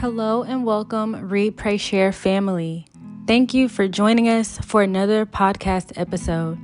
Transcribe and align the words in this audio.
Hello 0.00 0.42
and 0.44 0.64
welcome, 0.64 1.28
Read, 1.28 1.58
Pray, 1.58 1.76
Share 1.76 2.10
family. 2.10 2.86
Thank 3.26 3.52
you 3.52 3.68
for 3.68 3.86
joining 3.86 4.30
us 4.30 4.56
for 4.60 4.80
another 4.80 5.26
podcast 5.26 5.92
episode. 6.00 6.58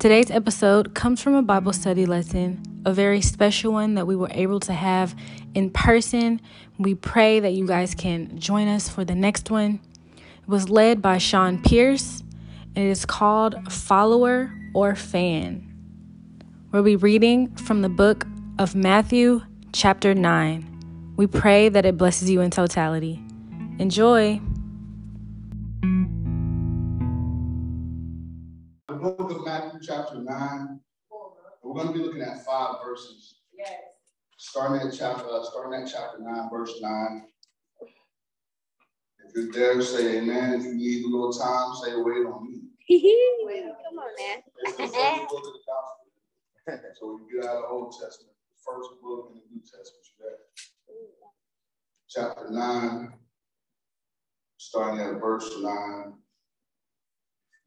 Today's 0.00 0.32
episode 0.32 0.92
comes 0.92 1.22
from 1.22 1.34
a 1.34 1.42
Bible 1.42 1.72
study 1.72 2.06
lesson, 2.06 2.60
a 2.84 2.92
very 2.92 3.20
special 3.20 3.72
one 3.72 3.94
that 3.94 4.08
we 4.08 4.16
were 4.16 4.32
able 4.32 4.58
to 4.58 4.72
have 4.72 5.14
in 5.54 5.70
person. 5.70 6.40
We 6.76 6.96
pray 6.96 7.38
that 7.38 7.52
you 7.52 7.68
guys 7.68 7.94
can 7.94 8.36
join 8.40 8.66
us 8.66 8.88
for 8.88 9.04
the 9.04 9.14
next 9.14 9.48
one. 9.48 9.78
It 10.16 10.48
was 10.48 10.68
led 10.68 11.00
by 11.00 11.18
Sean 11.18 11.62
Pierce, 11.62 12.24
and 12.74 12.84
it 12.84 12.90
is 12.90 13.06
called 13.06 13.72
Follower 13.72 14.52
or 14.74 14.96
Fan. 14.96 15.72
We'll 16.72 16.82
be 16.82 16.96
reading 16.96 17.54
from 17.54 17.82
the 17.82 17.88
book 17.88 18.26
of 18.58 18.74
Matthew, 18.74 19.42
chapter 19.72 20.14
9. 20.14 20.71
We 21.22 21.28
pray 21.28 21.68
that 21.68 21.86
it 21.86 21.96
blesses 21.96 22.28
you 22.28 22.40
in 22.40 22.50
totality. 22.50 23.22
Enjoy. 23.78 24.40
The 28.88 28.94
book 28.94 29.30
of 29.30 29.44
Matthew, 29.44 29.78
chapter 29.84 30.16
9. 30.16 30.80
We're 31.62 31.74
going 31.74 31.86
to 31.86 31.92
be 31.92 32.00
looking 32.00 32.22
at 32.22 32.44
five 32.44 32.78
verses. 32.84 33.36
Yes. 33.56 33.70
Starting 34.36 34.88
at 34.88 34.92
chapter, 34.92 35.24
uh, 35.30 35.44
starting 35.44 35.80
at 35.80 35.88
chapter 35.88 36.18
9, 36.18 36.50
verse 36.50 36.80
9. 36.80 37.22
If 39.24 39.36
you're 39.36 39.52
there, 39.52 39.80
say 39.80 40.18
amen. 40.18 40.54
If 40.54 40.64
you 40.64 40.74
need 40.74 41.04
a 41.04 41.06
little 41.06 41.32
time, 41.32 41.72
say 41.84 41.94
wait 41.94 42.26
on 42.26 42.50
me. 42.50 42.62
Come 43.88 43.98
on, 44.00 44.10
man. 44.18 44.42
It's 44.64 44.76
the 44.76 44.88
first 44.88 45.28
book 45.28 45.38
of 45.38 45.52
the 45.52 45.60
gospel. 45.70 46.90
So 46.98 47.20
you 47.30 47.40
get 47.40 47.48
out 47.48 47.58
of 47.58 47.62
the 47.62 47.68
Old 47.68 47.92
Testament, 47.92 48.34
the 48.50 48.58
first 48.66 48.90
book 49.00 49.30
in 49.30 49.38
the 49.38 49.46
New 49.54 49.60
Testament. 49.60 50.02
Chapter 52.14 52.50
9, 52.50 53.10
starting 54.58 55.00
at 55.00 55.18
verse 55.18 55.50
9, 55.58 56.12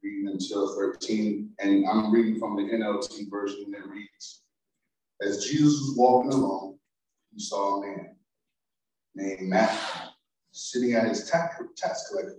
reading 0.04 0.28
until 0.34 0.76
13. 0.76 1.50
And 1.58 1.88
I'm 1.90 2.14
reading 2.14 2.38
from 2.38 2.56
the 2.56 2.62
NLT 2.62 3.32
version 3.32 3.72
that 3.72 3.88
reads 3.88 4.44
As 5.20 5.46
Jesus 5.46 5.80
was 5.82 5.96
walking 5.98 6.32
along, 6.32 6.78
he 7.34 7.40
saw 7.40 7.82
a 7.82 7.88
man 7.88 8.16
named 9.16 9.50
Matthew 9.50 10.10
sitting 10.52 10.94
at 10.94 11.08
his 11.08 11.28
tax, 11.28 11.56
tax 11.76 12.10
collector. 12.12 12.36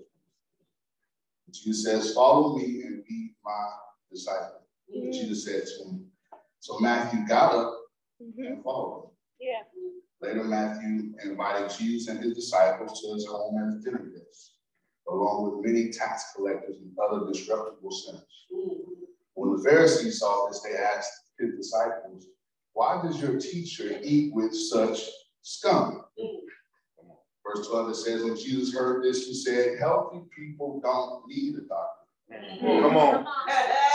Jesus 1.50 1.84
says, 1.84 2.14
Follow 2.14 2.56
me 2.56 2.82
and 2.82 3.04
be 3.08 3.34
my 3.44 3.68
disciple. 4.12 4.62
Jesus 4.88 5.44
said 5.44 5.64
to 5.66 5.90
him. 5.90 6.06
So 6.60 6.78
Matthew 6.78 7.26
got 7.26 7.52
up 7.52 7.76
mm-hmm. 8.22 8.44
and 8.44 8.62
followed 8.62 9.06
him. 9.06 9.10
Yeah. 9.40 9.62
Later, 10.22 10.44
Matthew 10.44 11.12
invited 11.24 11.70
Jesus 11.76 12.08
and 12.08 12.22
his 12.22 12.34
disciples 12.34 13.00
to 13.02 13.14
his 13.14 13.26
home 13.26 13.62
as 13.68 13.84
dinner 13.84 14.10
guests, 14.14 14.54
along 15.08 15.56
with 15.56 15.66
many 15.66 15.90
tax 15.90 16.32
collectors 16.34 16.76
and 16.78 16.92
other 16.98 17.30
disreputable 17.30 17.90
sinners. 17.90 18.46
Mm-hmm. 18.52 19.04
When 19.34 19.56
the 19.56 19.62
Pharisees 19.62 20.20
saw 20.20 20.48
this, 20.48 20.62
they 20.62 20.76
asked 20.76 21.12
his 21.38 21.54
disciples, 21.56 22.26
Why 22.72 23.02
does 23.02 23.20
your 23.20 23.38
teacher 23.38 24.00
eat 24.02 24.34
with 24.34 24.54
such 24.54 25.02
scum? 25.42 26.04
Mm-hmm. 26.18 26.46
Verse 27.46 27.68
12 27.68 27.90
it 27.90 27.94
says, 27.94 28.24
When 28.24 28.36
Jesus 28.36 28.74
heard 28.74 29.04
this, 29.04 29.26
he 29.26 29.34
said, 29.34 29.78
Healthy 29.78 30.22
people 30.36 30.80
don't 30.82 31.28
need 31.28 31.56
a 31.56 31.60
doctor. 31.68 32.60
Come 32.60 32.96
on. 32.96 33.26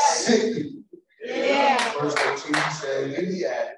Sick 0.08 0.56
people. 0.56 0.84
Yeah. 1.24 1.94
Verse 2.00 2.14
13 2.14 2.54
says, 2.72 3.18
And 3.18 3.28
he 3.34 3.46
added, 3.46 3.78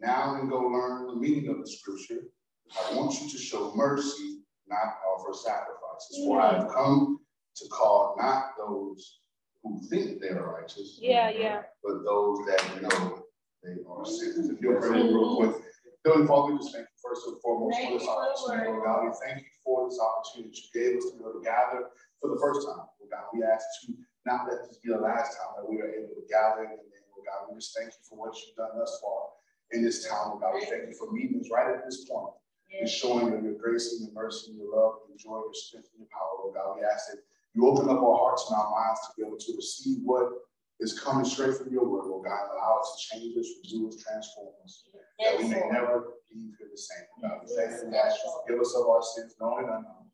Now 0.00 0.34
then 0.34 0.48
go 0.48 0.60
learn 0.60 1.06
the 1.06 1.16
meaning 1.16 1.50
of 1.50 1.60
the 1.60 1.70
scripture. 1.70 2.24
I 2.72 2.94
want 2.96 3.20
you 3.20 3.28
to 3.28 3.38
show 3.38 3.72
mercy, 3.74 4.40
not 4.66 4.96
offer 5.06 5.34
sacrifices. 5.34 6.24
For 6.24 6.40
I 6.40 6.54
have 6.58 6.68
come 6.68 7.20
to 7.56 7.68
call 7.68 8.16
not 8.18 8.52
those 8.56 9.20
who 9.62 9.80
think 9.90 10.20
they 10.20 10.28
are 10.28 10.56
righteous, 10.56 10.98
Yeah, 11.00 11.28
yeah. 11.30 11.62
but 11.84 12.02
those 12.04 12.38
that 12.46 12.82
know 12.82 13.24
they 13.62 13.76
are 13.86 14.04
sinners. 14.06 14.48
If 14.48 14.60
you'll 14.62 14.80
pray 14.80 15.02
real 15.02 15.36
quick. 15.36 15.64
Heavenly 16.06 16.26
Father, 16.26 16.54
we 16.54 16.58
just 16.60 16.72
thank 16.72 16.88
you 16.88 16.96
first 17.04 17.28
and 17.28 17.36
foremost 17.42 17.76
for 17.76 17.98
this 17.98 18.08
opportunity, 18.08 18.72
Lord 18.72 18.84
God. 18.88 19.04
We 19.04 19.12
thank 19.20 19.44
you 19.44 19.52
for 19.60 19.84
this 19.84 20.00
opportunity 20.00 20.56
you 20.56 20.72
gave 20.72 20.96
us 20.96 21.12
to 21.12 21.18
be 21.20 21.28
able 21.28 21.36
to 21.36 21.44
gather 21.44 21.92
for 22.24 22.32
the 22.32 22.40
first 22.40 22.64
time, 22.64 22.88
Lord 22.96 23.12
God. 23.12 23.28
We 23.36 23.44
ask 23.44 23.60
that 23.60 23.92
you 23.92 24.00
not 24.24 24.48
let 24.48 24.64
this 24.64 24.80
be 24.80 24.88
the 24.88 24.96
last 24.96 25.36
time 25.36 25.60
that 25.60 25.68
we 25.68 25.76
are 25.84 25.92
able 25.92 26.16
to 26.16 26.24
gather 26.24 26.64
in 26.64 26.80
the 26.80 26.88
name, 26.88 27.04
Lord 27.12 27.28
God. 27.28 27.52
We 27.52 27.60
just 27.60 27.76
thank 27.76 27.92
you 27.92 28.00
for 28.08 28.16
what 28.16 28.32
you've 28.32 28.56
done 28.56 28.80
thus 28.80 28.96
far 29.04 29.39
in 29.72 29.84
this 29.84 30.08
time, 30.08 30.30
Lord 30.30 30.42
God. 30.42 30.54
We 30.54 30.66
thank 30.66 30.88
you 30.88 30.94
for 30.94 31.12
meeting 31.12 31.40
us 31.40 31.50
right 31.50 31.74
at 31.74 31.84
this 31.84 32.04
point 32.04 32.34
and 32.78 32.88
showing 32.88 33.32
of 33.34 33.42
your 33.42 33.54
grace 33.54 33.92
and 33.92 34.06
your 34.06 34.14
mercy 34.14 34.50
and 34.50 34.58
your 34.58 34.70
love, 34.74 35.02
and 35.02 35.10
your 35.10 35.18
joy, 35.18 35.42
your 35.42 35.54
strength, 35.54 35.90
and 35.94 36.06
your 36.06 36.10
power, 36.10 36.42
Lord 36.42 36.54
God. 36.54 36.78
We 36.78 36.86
ask 36.86 37.10
that 37.10 37.18
you 37.54 37.66
open 37.66 37.90
up 37.90 37.98
our 37.98 38.18
hearts 38.18 38.46
and 38.48 38.58
our 38.58 38.70
minds 38.70 39.00
to 39.06 39.08
be 39.18 39.26
able 39.26 39.38
to 39.38 39.52
receive 39.56 39.98
what 40.04 40.30
is 40.78 40.98
coming 40.98 41.24
straight 41.24 41.58
from 41.58 41.72
your 41.72 41.84
word, 41.84 42.06
Lord 42.06 42.24
God. 42.24 42.46
Allow 42.54 42.78
us 42.80 42.88
to 42.94 42.98
change 43.10 43.36
us, 43.36 43.48
renew 43.66 43.88
us, 43.88 43.98
transform 43.98 44.54
us, 44.64 44.84
that 45.18 45.38
we 45.38 45.48
may 45.48 45.62
never 45.70 46.14
leave 46.32 46.54
here 46.58 46.70
the 46.70 46.78
same. 46.78 47.04
Lord 47.20 47.22
God, 47.26 47.38
we 47.42 47.54
thank 47.54 47.70
you 47.74 47.86
and 47.90 47.94
ask 47.94 48.16
you 48.22 48.30
to 48.30 48.36
forgive 48.46 48.60
us 48.62 48.74
of 48.78 48.86
our 48.86 49.02
sins, 49.02 49.34
known 49.40 49.66
and 49.66 49.82
unknown. 49.82 50.06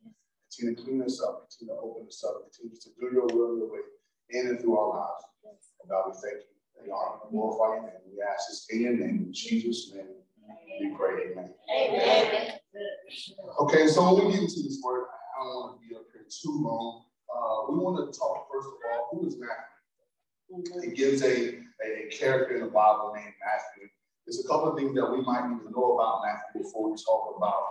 Continue 0.49 0.75
to 0.75 0.83
clean 0.83 1.03
us 1.05 1.21
up, 1.21 1.45
continue 1.45 1.77
to 1.77 1.81
open 1.81 2.09
us 2.09 2.25
up, 2.25 2.41
continue 2.49 2.75
to 2.75 2.89
do 2.97 3.05
your 3.13 3.29
will 3.29 3.61
your 3.61 3.69
way 3.71 3.85
in 4.31 4.49
and 4.49 4.61
through 4.61 4.79
our 4.79 4.89
lives. 4.97 5.25
Lord 5.45 5.61
God, 5.93 6.03
we 6.09 6.17
thank 6.19 6.41
you. 6.41 6.56
We 6.83 6.91
honor 6.91 7.21
and 7.23 7.31
glorify 7.31 7.77
your 7.77 7.83
name. 7.83 8.03
We 8.07 8.23
ask 8.23 8.49
this 8.49 8.67
in 8.71 8.81
your 8.81 8.93
name, 8.93 9.27
in 9.27 9.33
Jesus' 9.33 9.93
name. 9.95 10.07
We 10.81 10.95
pray, 10.97 11.33
amen. 11.33 11.55
Amen. 11.75 12.53
Okay, 13.61 13.89
so 13.89 14.15
when 14.15 14.27
we 14.27 14.33
get 14.33 14.43
into 14.43 14.63
this 14.63 14.81
word, 14.85 15.05
I 15.39 15.45
don't 15.45 15.55
want 15.55 15.81
to 15.81 15.89
be 15.89 15.95
up 15.95 16.03
here 16.13 16.27
too 16.29 16.63
long. 16.63 17.05
Uh, 17.29 17.73
we 17.73 17.79
want 17.79 18.13
to 18.13 18.19
talk 18.19 18.47
first 18.53 18.69
of 18.69 18.75
all, 18.93 19.09
who 19.13 19.27
is 19.27 19.37
Matthew? 19.39 20.89
It 20.89 20.97
gives 20.97 21.23
a, 21.23 21.59
a 21.85 22.09
character 22.13 22.57
in 22.57 22.65
the 22.65 22.71
Bible 22.71 23.13
named 23.15 23.35
Matthew. 23.45 23.89
There's 24.27 24.45
a 24.45 24.49
couple 24.49 24.71
of 24.71 24.79
things 24.79 24.95
that 24.95 25.11
we 25.11 25.23
might 25.23 25.49
need 25.49 25.63
to 25.65 25.71
know 25.71 25.99
about 25.99 26.23
Matthew 26.25 26.63
before 26.63 26.91
we 26.91 26.97
talk 26.97 27.35
about 27.37 27.63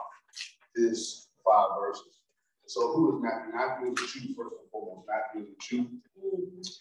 this 0.75 1.27
five 1.45 1.69
verses. 1.79 2.19
So 2.67 2.93
who 2.93 3.15
is 3.15 3.23
Matthew? 3.23 3.53
Matthew 3.53 3.93
is 3.93 4.01
a 4.01 4.07
Jew, 4.07 4.33
first 4.35 4.55
and 4.59 4.71
foremost. 4.71 5.07
Matthew 5.07 5.43
is 5.43 5.53
a 5.53 5.59
Jew. 5.61 5.87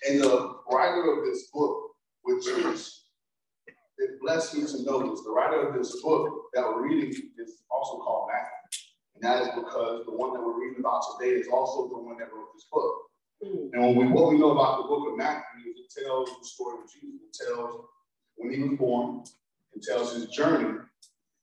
And 0.09 0.21
the 0.21 0.56
writer 0.71 1.12
of 1.12 1.25
this 1.25 1.49
book, 1.53 1.94
which 2.25 2.47
is 2.47 3.05
it 3.99 4.21
blessed 4.21 4.55
me 4.55 4.67
to 4.67 4.83
know 4.83 5.11
this. 5.11 5.23
The 5.23 5.31
writer 5.31 5.69
of 5.69 5.75
this 5.75 6.03
book 6.03 6.47
that 6.55 6.65
we're 6.67 6.89
reading 6.89 7.11
is 7.39 7.62
also 7.71 8.03
called 8.03 8.29
Matthew. 8.33 8.51
And 9.15 9.23
that 9.23 9.43
is 9.43 9.49
because 9.55 10.05
the 10.07 10.12
one 10.12 10.33
that 10.33 10.43
we're 10.43 10.59
reading 10.59 10.81
about 10.81 11.03
today 11.17 11.33
is 11.33 11.49
also 11.49 11.89
the 11.89 11.99
one 11.99 12.19
that 12.19 12.33
wrote 12.33 12.49
this 12.55 12.67
book. 12.73 12.95
Hmm. 13.43 13.69
And 13.73 13.97
when 13.97 14.07
we, 14.09 14.12
what 14.12 14.31
we 14.31 14.39
know 14.39 14.51
about 14.51 14.79
the 14.79 14.89
book 14.89 15.09
of 15.11 15.17
Matthew 15.17 15.71
is 15.71 15.79
it 15.79 16.03
tells 16.03 16.29
the 16.29 16.47
story 16.47 16.79
of 16.83 16.91
Jesus. 16.91 17.21
It 17.29 17.47
tells 17.47 17.85
when 18.37 18.53
he 18.53 18.62
was 18.62 18.79
born, 18.79 19.23
it 19.75 19.83
tells 19.83 20.15
his 20.15 20.27
journey, 20.27 20.79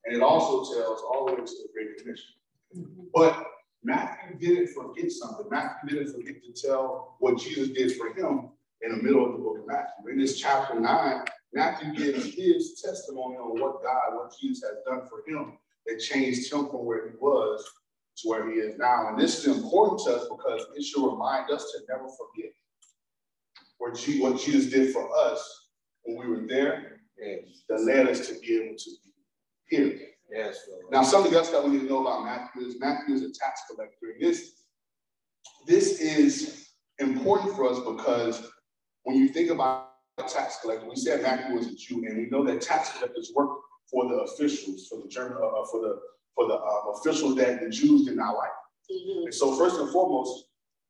and 0.06 0.16
it 0.16 0.22
also 0.22 0.74
tells 0.74 1.02
all 1.02 1.25
the 1.25 1.34
way 1.34 1.40
to 1.40 1.46
the 1.46 1.69
Great 1.74 1.98
Commission. 1.98 2.34
Mm-hmm. 2.78 3.03
But 3.13 3.46
Matthew 3.84 4.38
didn't 4.40 4.74
forget 4.74 5.12
something. 5.12 5.48
Matthew 5.50 5.90
didn't 5.90 6.13
forget 6.13 6.36
to 6.44 6.68
tell 6.68 7.16
what 7.19 7.40
Jesus 7.40 7.69
did 7.69 7.96
for 7.96 8.13
him 8.13 8.50
in 8.84 8.97
the 8.97 9.03
middle 9.03 9.25
of 9.25 9.34
the 9.34 9.38
book 9.38 9.59
of 9.59 9.68
Matthew. 9.68 10.12
In 10.12 10.18
this 10.18 10.40
chapter 10.40 10.80
9, 10.80 11.25
Matthew 11.53 11.94
gives 11.94 12.34
his 12.34 12.81
testimony 12.84 13.36
on 13.36 13.59
what 13.59 13.84
God, 13.84 14.16
what 14.16 14.34
Jesus 14.40 14.64
has 14.64 14.78
done 14.86 15.08
for 15.08 15.24
him 15.28 15.58
that 15.86 16.00
changed 16.00 16.52
him 16.52 16.68
from 16.68 16.86
where 16.86 17.09
he 17.09 17.16
was 17.19 17.64
to 18.18 18.30
where 18.30 18.50
he 18.50 18.58
is 18.58 18.78
now. 18.78 19.09
And 19.09 19.19
this 19.19 19.40
is 19.40 19.58
important 19.58 20.02
to 20.06 20.16
us 20.16 20.28
because 20.30 20.66
it 20.75 20.84
should 20.84 21.09
remind 21.09 21.52
us 21.52 21.72
to 21.72 21.80
never 21.90 22.08
forget 22.08 22.52
what, 23.78 24.40
Jesus 24.40 24.72
did 24.72 24.94
for 24.94 25.09
us 25.18 25.69
when 26.03 26.18
we 26.18 26.28
were 26.28 26.48
there 26.48 27.02
that 27.69 27.81
led 27.81 28.07
us 28.07 28.27
to 28.27 28.39
be 28.39 28.56
able 28.57 28.75
to 28.77 28.89
be 29.04 29.75
here. 29.75 30.00
Yes. 30.31 30.60
Now, 30.92 31.04
something 31.04 31.34
else 31.34 31.50
that 31.50 31.63
we 31.63 31.72
need 31.72 31.81
to 31.81 31.86
know 31.86 32.01
about 32.06 32.24
Matthew 32.24 32.68
is 32.68 32.80
Matthew 32.80 33.16
is 33.16 33.24
a 33.24 33.34
tax 33.34 33.63
collector. 33.69 34.13
And 34.13 34.22
this, 34.22 34.63
this 35.68 36.00
is 36.00 36.69
important 37.00 37.56
for 37.56 37.69
us 37.69 37.80
because 37.80 38.50
when 39.03 39.18
you 39.18 39.27
think 39.30 39.50
about 39.50 39.89
a 40.18 40.24
tax 40.24 40.59
collector, 40.62 40.88
we 40.89 40.95
said 40.95 41.21
Matthew 41.21 41.56
was 41.56 41.68
a 41.68 41.75
Jew, 41.75 42.03
and 42.07 42.18
we 42.18 42.30
know 42.30 42.44
that 42.45 42.62
tax 42.62 42.92
collectors 42.98 43.31
work 43.36 43.50
for 43.89 44.07
the 44.07 44.15
officials, 44.15 44.88
for 44.88 45.01
the 45.01 45.07
German, 45.07 45.38
uh, 45.38 45.65
for 45.71 45.81
the 45.81 46.00
for 46.36 46.48
the 46.48 46.56
uh, 46.56 46.92
officials 46.94 47.36
that 47.36 47.62
the 47.62 47.69
Jews 47.69 48.06
did 48.06 48.15
not 48.15 48.36
like. 48.38 48.50
And 48.89 49.33
so, 49.33 49.56
first 49.56 49.80
and 49.80 49.89
foremost, 49.89 50.45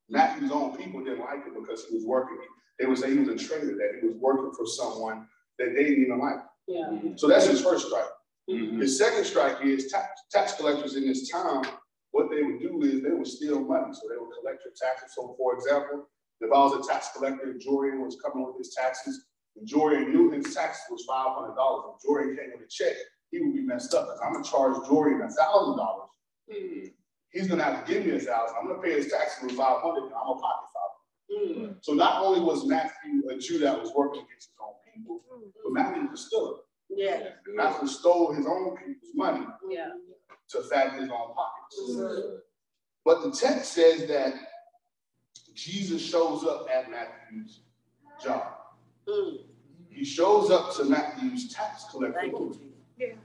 Matthew's 0.08 0.50
own 0.52 0.76
people 0.76 1.02
didn't 1.02 1.20
like 1.20 1.40
it 1.46 1.54
because 1.54 1.86
he 1.86 1.96
was 1.96 2.04
working. 2.04 2.38
They 2.78 2.86
would 2.86 2.98
say 2.98 3.10
he 3.12 3.18
was 3.18 3.28
a 3.28 3.36
traitor, 3.36 3.76
that 3.76 3.98
he 4.00 4.08
was 4.08 4.16
working 4.16 4.52
for 4.56 4.66
someone 4.66 5.26
that 5.58 5.74
they 5.74 5.84
didn't 5.84 6.04
even 6.04 6.18
like. 6.18 6.36
Yeah. 6.66 6.90
So 7.16 7.28
that's 7.28 7.46
his 7.46 7.62
first 7.62 7.86
strike. 7.86 8.10
Mhm. 8.48 8.80
His 8.80 8.98
second 8.98 9.24
strike 9.24 9.64
is 9.64 9.90
tax, 9.90 10.20
tax 10.30 10.54
collectors 10.56 10.96
in 10.96 11.06
this 11.06 11.30
town. 11.30 11.64
What 12.10 12.30
they 12.30 12.42
would 12.42 12.60
do 12.60 12.82
is 12.82 13.02
they 13.02 13.10
would 13.10 13.26
steal 13.26 13.60
money. 13.60 13.92
So 13.94 14.08
they 14.08 14.16
would 14.16 14.32
collect 14.38 14.64
your 14.64 14.74
taxes. 14.74 15.14
So, 15.14 15.34
for 15.38 15.54
example, 15.54 16.08
if 16.42 16.52
I 16.52 16.58
was 16.58 16.84
a 16.84 16.90
tax 16.90 17.10
collector 17.14 17.50
and 17.50 17.60
Jorian 17.60 18.04
was 18.04 18.18
coming 18.22 18.46
with 18.46 18.58
his 18.58 18.74
taxes, 18.74 19.26
and 19.56 19.68
Jorian 19.68 20.08
knew 20.08 20.30
his 20.30 20.54
taxes 20.54 20.82
was 20.90 21.04
five 21.08 21.36
hundred 21.36 21.54
dollars, 21.54 21.92
and 21.92 21.98
Jorian 22.02 22.36
came 22.36 22.50
with 22.52 22.66
a 22.66 22.70
check, 22.70 22.94
he 23.30 23.40
would 23.40 23.54
be 23.54 23.62
messed 23.62 23.94
up. 23.94 24.06
Because 24.06 24.20
I'm 24.24 24.32
gonna 24.32 24.44
charge 24.44 24.76
Jorian 24.88 25.24
a 25.24 25.30
thousand 25.30 25.76
dollars. 25.76 26.10
he's 27.30 27.48
gonna 27.48 27.64
have 27.64 27.84
to 27.84 27.92
give 27.92 28.04
me 28.04 28.12
a 28.12 28.20
thousand. 28.20 28.56
I'm 28.60 28.68
gonna 28.68 28.82
pay 28.82 28.94
his 28.94 29.10
taxes 29.10 29.44
with 29.44 29.56
500 29.56 30.04
and 30.04 30.12
I'm 30.14 30.26
gonna 30.26 30.40
pocket 30.40 30.68
500. 31.30 31.72
Mm. 31.72 31.76
So 31.80 31.92
not 31.92 32.22
only 32.22 32.40
was 32.40 32.66
Matthew 32.66 33.22
a 33.30 33.38
Jew 33.38 33.58
that 33.60 33.78
was 33.80 33.92
working 33.94 34.22
against 34.22 34.50
his 34.50 34.58
own 34.60 34.74
people, 34.84 35.22
but 35.64 35.72
Matthew 35.72 36.10
was 36.10 36.26
still 36.26 36.60
yeah. 36.94 37.20
Matthew 37.54 37.88
stole 37.88 38.32
his 38.32 38.46
own 38.46 38.76
people's 38.76 39.14
money 39.14 39.46
yeah. 39.68 39.88
to 40.50 40.62
fatten 40.62 41.00
his 41.00 41.10
own 41.10 41.34
pockets. 41.34 41.80
Mm-hmm. 41.90 42.36
But 43.04 43.22
the 43.22 43.30
text 43.30 43.72
says 43.72 44.06
that 44.08 44.34
Jesus 45.54 46.02
shows 46.02 46.44
up 46.44 46.66
at 46.72 46.90
Matthew's 46.90 47.60
job. 48.22 48.54
Mm. 49.08 49.38
He 49.90 50.04
shows 50.04 50.50
up 50.50 50.74
to 50.76 50.84
Matthew's 50.84 51.52
tax 51.52 51.84
collector. 51.90 52.30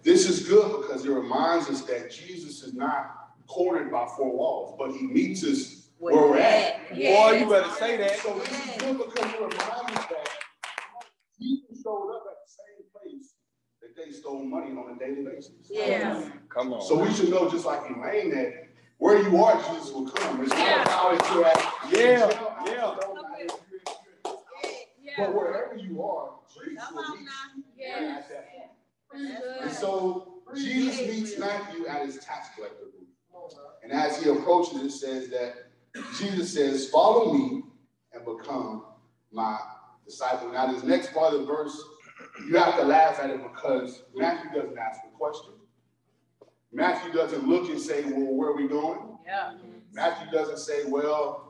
This 0.04 0.28
is 0.28 0.48
good 0.48 0.82
because 0.82 1.06
it 1.06 1.12
reminds 1.12 1.70
us 1.70 1.82
that 1.84 2.12
Jesus 2.12 2.64
is 2.64 2.74
not 2.74 3.36
cornered 3.48 3.92
by 3.92 4.08
four 4.18 4.36
walls, 4.36 4.76
but 4.78 4.92
he 4.92 5.04
meets 5.04 5.44
us 5.44 5.90
where, 6.00 6.16
where 6.16 6.32
we're 6.32 6.38
at. 6.40 6.80
Yes. 6.96 7.18
Boy, 7.18 7.38
you 7.40 7.50
better 7.50 7.74
say 7.76 7.98
that. 7.98 8.18
So 8.20 8.38
this 8.40 8.52
is 8.52 8.82
good 8.82 8.98
because 8.98 9.34
it 9.34 9.40
reminds 9.40 9.98
us 9.98 10.06
that 10.06 10.30
Jesus 11.40 11.82
showed 11.84 12.12
up 12.16 12.24
at 12.30 12.38
the 12.46 12.52
same 12.52 12.84
place 12.92 13.34
that 13.82 13.96
they 13.96 14.12
stole 14.12 14.44
money 14.44 14.72
on 14.72 14.96
a 14.96 15.00
daily 15.00 15.24
basis. 15.24 15.70
Yeah. 15.70 16.30
Come 16.50 16.74
on. 16.74 16.82
So 16.82 17.00
we 17.00 17.14
should 17.14 17.30
know, 17.30 17.50
just 17.50 17.66
like 17.66 17.82
Elaine, 17.90 18.32
that 18.32 18.68
where 18.98 19.22
you 19.22 19.44
are, 19.44 19.56
Jesus 19.74 19.92
will 19.92 20.10
come. 20.10 20.42
It's 20.42 20.50
not 20.52 20.88
about 20.88 21.14
it 21.14 21.34
you're 21.34 21.46
at. 21.46 21.74
Yeah, 21.92 22.30
yeah. 22.66 22.96
But 25.18 25.34
wherever 25.34 25.76
you 25.76 26.04
are, 26.04 26.30
Jesus 26.54 26.84
will 26.94 27.16
meet 27.16 27.28
you 27.78 27.86
at 27.86 28.30
that 28.30 28.50
point. 28.52 29.62
And 29.62 29.72
so 29.72 30.42
Jesus 30.56 31.00
meets 31.08 31.40
Matthew 31.40 31.88
at 31.88 32.06
his 32.06 32.18
tax 32.18 32.50
collector 32.56 32.86
booth. 32.86 33.58
And 33.84 33.92
as 33.92 34.22
he 34.22 34.30
approaches, 34.30 34.82
it 34.82 34.92
says 34.92 35.30
that 35.30 35.72
Jesus 36.18 36.54
says, 36.54 36.90
Follow 36.90 37.34
me 37.34 37.64
and 38.14 38.26
become 38.26 38.86
my 39.32 39.58
disciple. 40.06 40.52
Now, 40.52 40.72
this 40.72 40.84
next 40.84 41.14
part 41.14 41.34
of 41.34 41.42
the 41.42 41.46
verse, 41.46 41.80
you 42.48 42.58
have 42.58 42.76
to 42.76 42.84
laugh 42.84 43.20
at 43.20 43.30
it 43.30 43.42
because 43.42 44.04
Matthew 44.16 44.62
doesn't 44.62 44.78
ask 44.78 45.02
a 45.06 45.18
question. 45.18 45.54
Matthew 46.72 47.14
doesn't 47.14 47.48
look 47.48 47.70
and 47.70 47.80
say, 47.80 48.04
Well, 48.04 48.36
where 48.36 48.50
are 48.50 48.56
we 48.56 48.68
going? 48.68 49.18
Yeah. 49.26 49.54
Matthew 49.94 50.30
doesn't 50.32 50.60
say, 50.60 50.84
Well, 50.86 51.47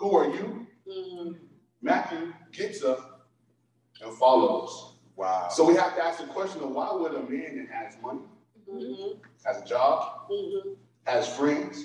who 0.00 0.16
are 0.16 0.30
you? 0.30 0.66
Mm-hmm. 0.88 1.32
Matthew 1.82 2.32
gets 2.52 2.82
up 2.82 3.28
and 4.02 4.12
follows. 4.16 4.94
Wow. 5.14 5.48
So 5.50 5.64
we 5.64 5.74
have 5.76 5.94
to 5.94 6.02
ask 6.02 6.18
the 6.18 6.26
question 6.26 6.62
of 6.62 6.70
why 6.70 6.90
would 6.92 7.12
a 7.12 7.22
man 7.22 7.58
that 7.58 7.68
has 7.70 7.96
money, 8.02 8.20
mm-hmm. 8.68 9.18
has 9.44 9.60
a 9.60 9.64
job, 9.66 10.30
mm-hmm. 10.30 10.70
has 11.04 11.28
friends, 11.36 11.84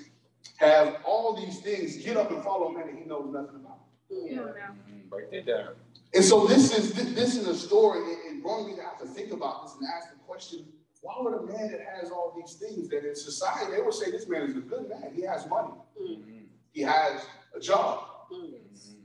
have 0.58 1.02
all 1.06 1.36
these 1.36 1.60
things, 1.60 1.98
get 1.98 2.16
up 2.16 2.32
and 2.32 2.42
follow 2.42 2.70
a 2.70 2.74
man 2.74 2.88
that 2.88 2.96
he 2.96 3.04
knows 3.04 3.28
nothing 3.34 3.58
about? 3.58 3.80
Yeah. 4.10 4.40
Mm-hmm. 4.40 5.10
Break 5.10 5.32
that 5.32 5.46
down. 5.46 5.76
And 6.14 6.24
so 6.24 6.46
this 6.46 6.78
is 6.78 7.14
this 7.14 7.36
is 7.36 7.48
a 7.48 7.56
story, 7.56 8.00
and 8.30 8.42
brought 8.42 8.66
me 8.66 8.76
to 8.78 8.82
have 8.82 8.98
to 9.00 9.06
think 9.06 9.34
about 9.34 9.64
this 9.64 9.76
and 9.76 9.90
ask 9.98 10.10
the 10.12 10.20
question: 10.20 10.66
Why 11.02 11.16
would 11.20 11.34
a 11.34 11.44
man 11.44 11.70
that 11.72 11.82
has 12.00 12.10
all 12.10 12.34
these 12.38 12.54
things 12.54 12.88
that 12.90 13.06
in 13.06 13.16
society 13.16 13.74
they 13.74 13.82
would 13.82 13.94
say 13.94 14.12
this 14.12 14.30
man 14.30 14.44
is 14.44 14.56
a 14.56 14.62
good 14.62 14.88
man? 14.88 15.12
He 15.14 15.24
has 15.24 15.46
money, 15.50 15.74
mm-hmm. 16.02 16.46
he 16.72 16.82
has 16.84 17.26
a 17.56 17.60
job, 17.60 18.06
mm-hmm. 18.32 18.56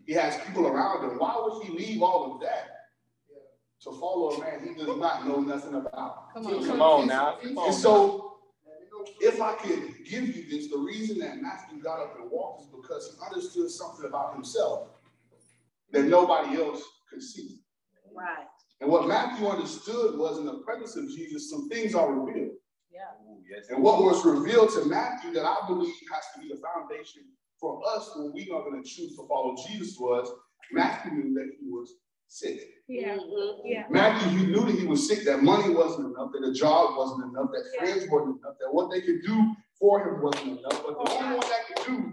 he 0.06 0.12
has 0.12 0.36
people 0.46 0.66
around 0.66 1.04
him. 1.04 1.18
Why 1.18 1.36
would 1.40 1.64
he 1.64 1.72
leave 1.76 2.02
all 2.02 2.34
of 2.34 2.40
that 2.42 2.80
to 3.82 3.92
follow 3.92 4.30
a 4.30 4.40
man 4.40 4.60
he 4.62 4.74
does 4.74 4.96
not 4.98 5.26
know 5.26 5.40
nothing 5.40 5.74
about. 5.74 6.34
Come 6.34 6.46
on, 6.46 6.66
come 6.66 6.82
on 6.82 7.06
now. 7.06 7.38
Come 7.42 7.56
on. 7.56 7.68
And 7.68 7.74
so, 7.74 8.36
if 9.20 9.40
I 9.40 9.54
could 9.54 10.04
give 10.04 10.28
you 10.36 10.50
this, 10.50 10.70
the 10.70 10.78
reason 10.78 11.18
that 11.20 11.40
Matthew 11.40 11.82
got 11.82 12.00
up 12.00 12.16
and 12.20 12.30
walked 12.30 12.62
is 12.62 12.68
because 12.68 13.16
he 13.16 13.24
understood 13.24 13.70
something 13.70 14.04
about 14.04 14.34
himself 14.34 14.88
that 15.92 16.04
nobody 16.04 16.60
else 16.60 16.82
could 17.08 17.22
see. 17.22 17.60
Right. 18.14 18.46
And 18.82 18.90
what 18.90 19.08
Matthew 19.08 19.46
understood 19.46 20.18
was 20.18 20.38
in 20.38 20.44
the 20.44 20.58
presence 20.58 20.96
of 20.96 21.08
Jesus, 21.08 21.50
some 21.50 21.68
things 21.68 21.94
are 21.94 22.12
revealed. 22.12 22.56
Yeah. 22.92 23.00
Ooh, 23.26 23.38
yes. 23.48 23.66
And 23.70 23.82
what 23.82 24.02
was 24.02 24.24
revealed 24.26 24.70
to 24.72 24.84
Matthew 24.84 25.32
that 25.32 25.44
I 25.44 25.66
believe 25.66 25.94
has 26.12 26.24
to 26.34 26.40
be 26.40 26.48
the 26.48 26.60
foundation 26.60 27.22
for 27.60 27.82
us 27.94 28.10
when 28.16 28.32
we 28.32 28.50
are 28.50 28.62
going 28.62 28.82
to 28.82 28.88
choose 28.88 29.14
to 29.16 29.26
follow 29.28 29.54
Jesus 29.68 29.98
was 29.98 30.30
Matthew 30.72 31.12
knew 31.12 31.34
that 31.34 31.50
he 31.60 31.68
was 31.68 31.94
sick. 32.28 32.60
Yeah. 32.88 33.16
Mm-hmm. 33.16 33.66
yeah. 33.66 33.84
Matthew, 33.90 34.38
he 34.38 34.46
knew 34.46 34.64
that 34.64 34.78
he 34.78 34.86
was 34.86 35.06
sick, 35.06 35.24
that 35.24 35.42
money 35.42 35.74
wasn't 35.74 36.14
enough, 36.14 36.30
that 36.32 36.48
a 36.48 36.52
job 36.52 36.96
wasn't 36.96 37.30
enough, 37.30 37.50
that 37.52 37.64
yeah. 37.74 37.80
friends 37.80 38.10
weren't 38.10 38.38
enough, 38.38 38.54
that 38.60 38.72
what 38.72 38.90
they 38.90 39.00
could 39.00 39.22
do 39.26 39.54
for 39.78 40.00
him 40.00 40.22
wasn't 40.22 40.58
enough. 40.58 40.82
But 40.86 41.04
the 41.04 41.10
only 41.10 41.38
one 41.38 41.48
that 41.48 41.66
could 41.68 41.86
do 41.86 42.12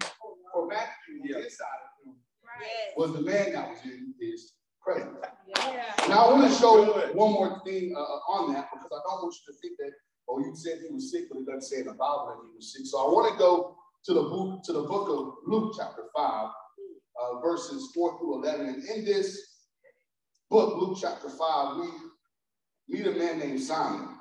for 0.53 0.67
Matthew 0.67 1.21
yeah. 1.23 1.37
inside 1.37 1.79
of 1.85 2.07
him 2.07 2.15
right. 2.43 2.97
was 2.97 3.13
the 3.13 3.21
man 3.21 3.53
that 3.53 3.69
was 3.69 3.79
in 3.85 4.13
his 4.19 4.53
presence. 4.81 5.17
Yeah. 5.47 5.83
Now, 6.09 6.25
I 6.25 6.33
want 6.33 6.51
to 6.51 6.59
show 6.59 6.83
one 7.13 7.31
more 7.33 7.61
thing 7.65 7.93
uh, 7.95 7.99
on 7.99 8.53
that 8.53 8.69
because 8.73 8.89
I 8.91 8.99
don't 9.05 9.23
want 9.23 9.35
you 9.35 9.53
to 9.53 9.59
think 9.59 9.77
that, 9.79 9.91
oh, 10.29 10.39
you 10.39 10.51
said 10.55 10.79
he 10.81 10.93
was 10.93 11.11
sick, 11.11 11.25
but 11.29 11.39
it 11.39 11.45
doesn't 11.45 11.61
say 11.61 11.79
in 11.81 11.87
the 11.87 11.93
Bible 11.93 12.27
that 12.27 12.49
he 12.49 12.55
was 12.55 12.73
sick. 12.73 12.85
So 12.85 13.05
I 13.05 13.11
want 13.11 13.31
to 13.31 13.37
go 13.37 13.77
to 14.07 14.13
the 14.13 14.23
book, 14.23 14.63
to 14.63 14.71
the 14.71 14.83
book 14.83 15.09
of 15.09 15.33
Luke, 15.45 15.73
chapter 15.77 16.03
5, 16.15 16.45
uh, 16.45 17.39
verses 17.41 17.91
4 17.93 18.17
through 18.17 18.41
11. 18.41 18.65
And 18.67 18.83
in 18.85 19.05
this, 19.05 19.37
book, 20.49 20.77
Luke 20.77 20.97
chapter 20.99 21.29
5, 21.29 21.77
we 21.77 21.87
meet 22.87 23.05
a 23.05 23.11
man 23.11 23.39
named 23.39 23.59
Simon. 23.59 24.15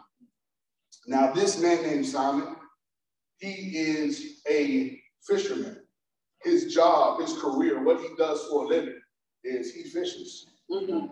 Now, 1.07 1.33
this 1.33 1.61
man 1.61 1.85
named 1.85 2.05
Simon, 2.05 2.57
he 3.39 3.79
is 3.79 4.41
a 4.51 4.99
fisherman. 5.25 5.79
His 6.43 6.75
job, 6.75 7.21
his 7.21 7.41
career, 7.41 7.85
what 7.85 8.01
he 8.01 8.09
does 8.19 8.45
for 8.51 8.65
a 8.65 8.67
living 8.67 9.01
is 9.45 9.73
he 9.73 9.85
fishes. 9.85 10.47
Mm-hmm. 10.69 11.07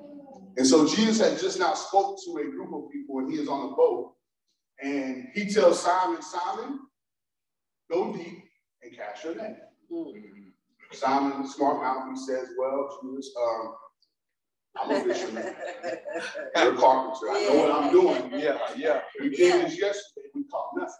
And 0.56 0.67
so 0.67 0.85
Jesus 0.85 1.20
had 1.20 1.38
just 1.38 1.61
now 1.61 1.75
spoke 1.75 2.19
to 2.25 2.38
a 2.38 2.50
group 2.50 2.75
of 2.75 2.91
people 2.91 3.20
and 3.20 3.31
he 3.31 3.38
is 3.38 3.49
on 3.49 3.73
a 3.73 3.77
boat. 3.77 4.15
And 4.82 5.29
he 5.32 5.49
tells 5.49 5.81
Simon, 5.81 6.23
Simon, 6.23 6.81
go 7.88 8.12
deep 8.12 8.44
and 8.85 8.97
cast 8.97 9.25
your. 9.25 9.35
Mm-hmm. 9.35 10.49
Simon, 10.93 11.47
smart 11.47 11.83
mouth, 11.83 12.11
he 12.13 12.25
says, 12.25 12.49
well, 12.59 13.01
Jesus, 13.03 13.35
um, 13.43 13.75
I'm 14.77 14.91
a 14.91 15.05
fisherman. 15.05 15.55
You're 16.57 16.75
a 16.75 16.77
carpenter. 16.77 17.31
I 17.31 17.49
know 17.49 17.57
what 17.57 17.71
I'm 17.73 17.91
doing. 17.91 18.41
Yeah, 18.41 18.59
yeah. 18.77 19.01
We 19.21 19.31
did 19.31 19.67
this 19.67 19.79
yesterday. 19.79 20.29
We 20.35 20.44
caught 20.44 20.70
nothing. 20.77 20.94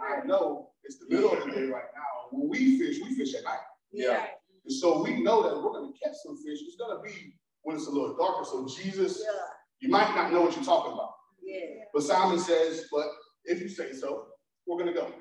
I 0.00 0.26
know 0.26 0.70
it's 0.84 0.98
the 0.98 1.14
middle 1.14 1.32
of 1.32 1.44
the 1.44 1.50
day 1.50 1.66
right 1.66 1.90
now. 1.94 2.28
When 2.30 2.48
we 2.48 2.78
fish, 2.78 3.00
we 3.02 3.14
fish 3.14 3.34
at 3.34 3.44
night. 3.44 3.58
Yeah. 3.92 4.26
And 4.64 4.72
so 4.72 5.02
we 5.02 5.22
know 5.22 5.42
that 5.42 5.56
we're 5.56 5.70
going 5.70 5.92
to 5.92 5.98
catch 5.98 6.14
some 6.24 6.36
fish. 6.36 6.60
It's 6.66 6.76
going 6.76 6.96
to 6.96 7.02
be 7.02 7.34
when 7.62 7.76
it's 7.76 7.86
a 7.86 7.90
little 7.90 8.16
darker. 8.16 8.44
So 8.44 8.68
Jesus, 8.82 9.22
yeah. 9.24 9.40
you 9.80 9.88
might 9.88 10.14
not 10.14 10.32
know 10.32 10.42
what 10.42 10.54
you're 10.54 10.64
talking 10.64 10.92
about. 10.92 11.12
Yeah. 11.42 11.84
But 11.92 12.02
Simon 12.02 12.38
says, 12.38 12.86
but 12.92 13.06
if 13.44 13.60
you 13.60 13.68
say 13.68 13.92
so, 13.92 14.26
we're 14.66 14.78
going 14.78 14.94
to 14.94 15.00
go. 15.00 15.12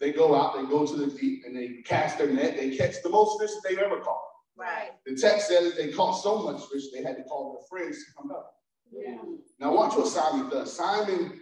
They 0.00 0.12
go 0.12 0.34
out, 0.34 0.54
they 0.54 0.64
go 0.68 0.86
to 0.86 0.96
the 0.96 1.06
deep, 1.06 1.42
and 1.44 1.56
they 1.56 1.82
cast 1.84 2.18
their 2.18 2.30
net. 2.30 2.56
They 2.56 2.76
catch 2.76 3.02
the 3.02 3.08
most 3.08 3.40
fish 3.40 3.50
that 3.50 3.68
they've 3.68 3.78
ever 3.78 4.00
caught. 4.00 4.22
Right. 4.56 4.90
The 5.06 5.16
text 5.16 5.48
says 5.48 5.76
they 5.76 5.92
caught 5.92 6.12
so 6.20 6.42
much 6.42 6.62
fish 6.70 6.84
they 6.92 7.02
had 7.02 7.16
to 7.16 7.22
call 7.24 7.52
their 7.52 7.66
friends 7.68 8.04
to 8.04 8.12
come 8.16 8.30
up. 8.30 8.54
Yeah. 8.92 9.16
Now 9.60 9.74
watch 9.74 9.96
what 9.96 10.06
Simon 10.08 10.50
does. 10.50 10.76
Simon, 10.76 11.40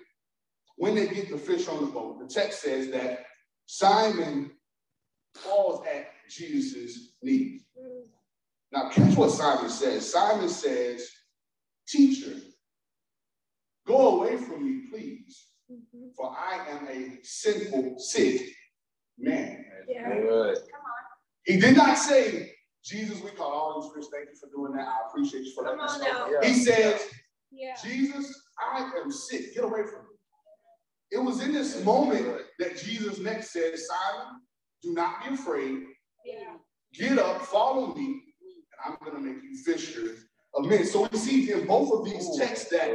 when 0.76 0.94
they 0.94 1.06
get 1.06 1.30
the 1.30 1.38
fish 1.38 1.68
on 1.68 1.80
the 1.80 1.90
boat, 1.90 2.18
the 2.18 2.26
text 2.26 2.62
says 2.62 2.90
that 2.90 3.24
Simon 3.66 4.50
falls 5.34 5.84
at 5.86 6.08
Jesus' 6.28 7.14
knees. 7.22 7.62
Now 8.72 8.90
catch 8.90 9.16
what 9.16 9.30
Simon 9.30 9.70
says. 9.70 10.10
Simon 10.10 10.48
says, 10.48 11.08
Teacher, 11.88 12.34
go 13.86 14.20
away 14.20 14.36
from 14.36 14.64
me, 14.64 14.88
please. 14.90 15.15
For 16.16 16.30
I 16.30 16.66
am 16.68 16.88
a 16.88 17.18
sinful, 17.22 17.98
sick 17.98 18.42
man. 19.18 19.64
Yeah. 19.88 20.14
Good. 20.14 20.58
He 21.44 21.58
did 21.58 21.76
not 21.76 21.96
say, 21.96 22.52
Jesus, 22.84 23.22
we 23.22 23.30
call 23.30 23.50
all 23.50 23.80
these 23.80 23.92
fish. 23.94 24.10
Thank 24.12 24.28
you 24.30 24.36
for 24.40 24.48
doing 24.54 24.76
that. 24.76 24.86
I 24.86 25.08
appreciate 25.08 25.44
you 25.44 25.52
for 25.54 25.64
letting 25.64 25.80
us 25.80 25.98
know. 26.00 26.28
Yeah. 26.30 26.48
He 26.48 26.54
says, 26.54 27.00
yeah. 27.50 27.74
Jesus, 27.82 28.48
I 28.60 28.90
am 29.02 29.10
sick. 29.10 29.54
Get 29.54 29.64
away 29.64 29.82
from 29.82 30.02
me. 30.02 30.16
It 31.12 31.18
was 31.18 31.40
in 31.40 31.52
this 31.52 31.84
moment 31.84 32.42
that 32.58 32.76
Jesus 32.76 33.18
next 33.18 33.52
said, 33.52 33.78
Simon, 33.78 34.40
do 34.82 34.92
not 34.92 35.24
be 35.26 35.34
afraid. 35.34 35.84
Yeah. 36.24 36.54
Get 36.94 37.18
up, 37.18 37.42
follow 37.42 37.94
me, 37.94 38.04
and 38.04 38.22
I'm 38.84 38.96
going 39.04 39.16
to 39.16 39.20
make 39.20 39.42
you 39.42 39.56
fishers 39.64 40.24
of 40.54 40.66
men. 40.66 40.84
So 40.84 41.08
we 41.10 41.18
see 41.18 41.52
in 41.52 41.66
both 41.66 41.92
of 41.92 42.04
these 42.04 42.36
texts 42.36 42.70
that 42.70 42.90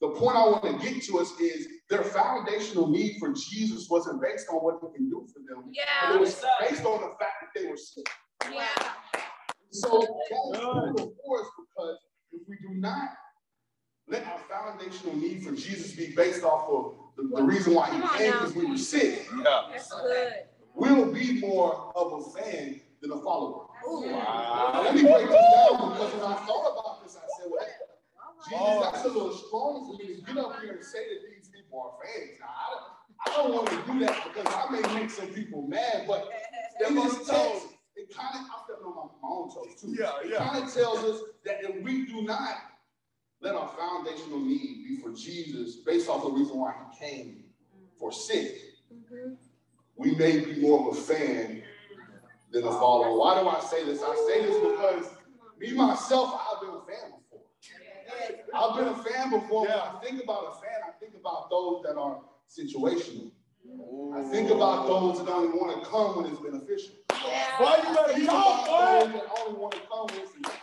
the 0.00 0.08
point 0.10 0.36
I 0.36 0.46
want 0.46 0.64
to 0.64 0.78
get 0.90 1.02
to 1.04 1.18
us 1.18 1.32
is 1.40 1.66
their 1.94 2.04
foundational 2.04 2.88
need 2.88 3.16
for 3.18 3.32
Jesus 3.32 3.88
wasn't 3.88 4.20
based 4.20 4.48
on 4.50 4.56
what 4.56 4.78
he 4.82 4.96
can 4.96 5.08
do 5.08 5.26
for 5.32 5.40
them. 5.48 5.70
Yeah. 5.72 6.14
It 6.14 6.20
was 6.20 6.44
based 6.60 6.84
on 6.84 7.00
the 7.00 7.14
fact 7.20 7.36
that 7.42 7.50
they 7.54 7.66
were 7.68 7.76
sick. 7.76 8.06
Yeah. 8.52 8.66
So 9.70 10.00
that 10.00 10.06
is 10.52 10.58
critical 10.58 11.14
for 11.24 11.40
us 11.40 11.46
because 11.58 11.98
if 12.32 12.42
we 12.48 12.56
do 12.56 12.74
not 12.74 13.10
let 14.08 14.26
our 14.26 14.38
foundational 14.50 15.16
need 15.16 15.42
for 15.42 15.52
Jesus 15.52 15.92
be 15.92 16.14
based 16.14 16.42
off 16.42 16.68
of 16.68 16.94
the, 17.16 17.36
the 17.36 17.42
reason 17.42 17.74
why 17.74 17.86
he 17.90 18.18
came 18.18 18.32
because 18.32 18.54
we 18.54 18.66
were 18.66 18.76
sick. 18.76 19.26
Yeah. 19.44 19.62
That's 19.70 19.90
good. 19.90 20.32
will 20.74 21.12
be 21.12 21.40
more 21.40 21.92
of 21.94 22.12
a 22.12 22.38
fan 22.40 22.80
than 23.02 23.12
a 23.12 23.20
follower. 23.20 23.66
Now, 23.86 24.72
Wow. 24.74 24.82
let 24.82 24.94
me 24.94 25.02
break 25.02 25.28
this 25.28 25.36
down 25.36 25.92
because 25.92 26.12
when 26.14 26.22
I 26.22 26.36
thought 26.46 26.72
about 26.72 27.04
this, 27.04 27.16
I 27.16 27.26
said, 27.38 27.50
well, 27.50 27.66
Jesus, 28.48 28.92
that's 28.92 29.04
a 29.04 29.08
little 29.08 29.32
strong 29.32 29.86
for 29.86 30.02
me 30.02 30.16
to 30.16 30.22
get 30.22 30.38
up 30.38 30.60
here 30.60 30.72
and 30.72 30.84
say 30.84 30.98
that 30.98 31.33
these 31.74 31.82
people 31.82 32.00
fans. 32.02 32.38
Now, 32.40 32.46
I 32.46 32.70
don't, 32.70 32.84
I 33.26 33.42
don't 33.42 33.54
want 33.54 33.68
to 33.68 33.92
do 33.92 33.98
that 34.06 34.24
because 34.24 34.54
I 34.54 34.70
may 34.70 35.00
make 35.00 35.10
some 35.10 35.28
people 35.28 35.62
mad, 35.62 36.04
but 36.06 36.28
in 36.88 36.94
this 36.94 37.14
text, 37.26 37.66
it 37.96 38.14
kind 38.14 38.34
of, 38.34 38.40
I'm 38.40 38.64
stepping 38.64 38.86
on 38.86 38.96
my, 38.96 39.02
my 39.22 39.28
own 39.28 39.48
toes 39.54 39.80
too. 39.80 39.94
Yeah, 39.98 40.10
yeah. 40.26 40.34
It 40.34 40.50
kind 40.50 40.64
of 40.64 40.72
tells 40.72 40.98
us 41.04 41.20
that 41.44 41.62
if 41.62 41.82
we 41.82 42.06
do 42.06 42.22
not 42.22 42.56
let 43.40 43.54
our 43.54 43.68
foundational 43.78 44.40
need 44.40 44.84
be 44.88 44.98
for 45.02 45.12
Jesus 45.12 45.76
based 45.76 46.08
off 46.08 46.22
the 46.22 46.30
reason 46.30 46.58
why 46.58 46.72
he 46.72 47.06
came 47.06 47.44
for 47.98 48.10
sin, 48.10 48.50
mm-hmm. 48.92 49.34
we 49.96 50.14
may 50.14 50.40
be 50.40 50.60
more 50.60 50.90
of 50.90 50.96
a 50.96 51.00
fan 51.00 51.62
than 52.50 52.64
a 52.64 52.70
follower. 52.70 53.16
Why 53.18 53.40
do 53.40 53.48
I 53.48 53.60
say 53.60 53.84
this? 53.84 54.02
I 54.02 54.14
say 54.28 54.42
this 54.42 54.56
because 54.56 55.10
me 55.58 55.72
myself, 55.72 56.40
I've 56.52 56.60
been 56.60 56.70
a 56.70 56.80
fan 56.80 57.10
before. 57.10 57.40
I've 58.54 58.76
been 58.76 58.88
a 58.88 58.96
fan 58.96 59.30
before. 59.30 59.62
When 59.62 59.70
I 59.70 59.98
think 60.02 60.22
about 60.22 60.44
a 60.44 60.60
fan, 60.60 60.80
I 60.82 60.83
think 60.83 60.83
about 61.44 61.50
those 61.50 61.82
that 61.84 61.98
are 61.98 62.20
situational. 62.48 63.30
I 64.14 64.22
think 64.30 64.50
about 64.50 64.86
those 64.86 65.18
that 65.24 65.30
only 65.30 65.58
want 65.58 65.82
to 65.82 65.88
come 65.88 66.16
when 66.16 66.26
it's 66.26 66.38
beneficial. 66.40 66.94
Boy, 67.08 67.16
you 67.18 67.88
I 67.88 67.94
better 67.94 68.12
think 68.14 68.28
talk, 68.28 68.66
about 68.68 69.00
boy. 69.00 69.04
those 69.04 69.12
that 69.14 69.40
only 69.40 69.58
want 69.60 69.74
to 69.74 69.80
come 69.80 70.06
when 70.06 70.20
it's 70.20 70.34
enough. 70.36 70.60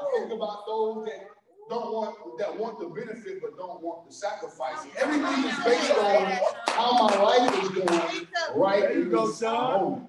I 0.00 0.18
think 0.20 0.32
about 0.32 0.66
those 0.66 1.04
that 1.06 1.26
don't 1.68 1.92
want 1.92 2.38
that 2.38 2.58
want 2.58 2.78
the 2.80 2.86
benefit 2.86 3.40
but 3.42 3.56
don't 3.56 3.82
want 3.82 4.08
the 4.08 4.14
sacrifice. 4.14 4.78
Everything 4.96 5.44
is 5.44 5.64
based 5.64 5.90
on 5.98 6.38
how 6.68 7.06
my 7.08 7.22
life 7.22 7.62
is 7.62 7.68
going 7.70 8.26
right 8.56 8.94
you 8.94 9.02
in 9.02 9.10
go, 9.10 9.26
this 9.26 9.38
son. 9.38 9.54
moment. 9.80 10.06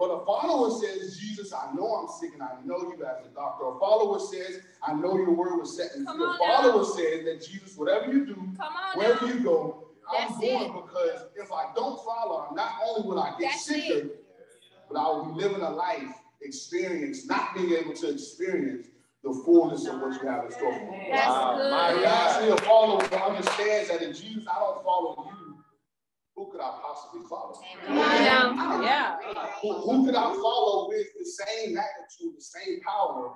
But 0.00 0.06
a 0.08 0.24
follower 0.24 0.70
says, 0.80 1.18
Jesus, 1.18 1.52
I 1.52 1.72
know 1.74 1.94
I'm 1.94 2.08
sick 2.08 2.30
and 2.32 2.42
I 2.42 2.52
know 2.64 2.78
you 2.80 2.94
as 3.04 3.26
a 3.26 3.34
doctor. 3.34 3.66
A 3.66 3.78
follower 3.78 4.18
says, 4.18 4.60
I 4.82 4.94
know 4.94 5.16
your 5.18 5.30
word 5.32 5.58
was 5.58 5.76
set 5.76 5.94
in 5.94 6.06
Come 6.06 6.16
free. 6.16 6.24
A 6.24 6.28
on 6.30 6.38
follower 6.38 6.84
says 6.84 7.24
that 7.26 7.46
Jesus, 7.46 7.76
whatever 7.76 8.10
you 8.10 8.24
do, 8.24 8.34
Come 8.34 8.72
on 8.72 8.96
wherever 8.98 9.26
now. 9.26 9.32
you 9.34 9.40
go, 9.40 9.88
I'm 10.10 10.28
That's 10.28 10.40
going 10.40 10.72
because 10.72 11.26
if 11.36 11.52
I 11.52 11.72
don't 11.76 12.02
follow, 12.04 12.48
not 12.54 12.72
only 12.84 13.06
will 13.08 13.20
I 13.20 13.30
get 13.38 13.52
That's 13.52 13.66
sicker, 13.66 14.08
but 14.90 14.98
I 14.98 15.06
will 15.10 15.34
be 15.34 15.42
living 15.42 15.60
a 15.60 15.70
life 15.70 16.08
experience, 16.40 17.26
not 17.26 17.54
being 17.54 17.72
able 17.72 17.92
to 17.92 18.08
experience 18.10 18.86
the 19.22 19.34
fullness 19.44 19.86
of 19.86 20.00
what 20.00 20.14
you 20.22 20.28
have 20.28 20.46
in 20.46 20.50
store 20.50 20.72
for 20.72 20.90
me. 20.90 21.08
That's 21.12 21.28
Wow, 21.28 21.56
good. 21.58 21.70
my 21.70 21.90
God. 21.92 22.02
lastly, 22.02 22.48
a 22.48 22.56
follower 22.56 23.02
understands 23.22 23.90
that 23.90 24.00
if 24.02 24.18
Jesus, 24.20 24.44
I 24.50 24.58
don't 24.58 24.82
follow 24.82 25.10
you, 25.30 25.30
who 25.30 25.36
could 25.36 25.39
I 25.39 25.39
possibly 27.00 27.28
follow? 27.28 27.54
Come 27.86 27.98
on. 27.98 28.82
Yeah. 28.82 29.16
Who, 29.62 29.72
who 29.74 30.06
could 30.06 30.14
I 30.14 30.22
follow 30.22 30.88
with 30.88 31.06
the 31.18 31.24
same 31.24 31.74
magnitude, 31.74 32.36
the 32.36 32.42
same 32.42 32.80
power 32.80 33.34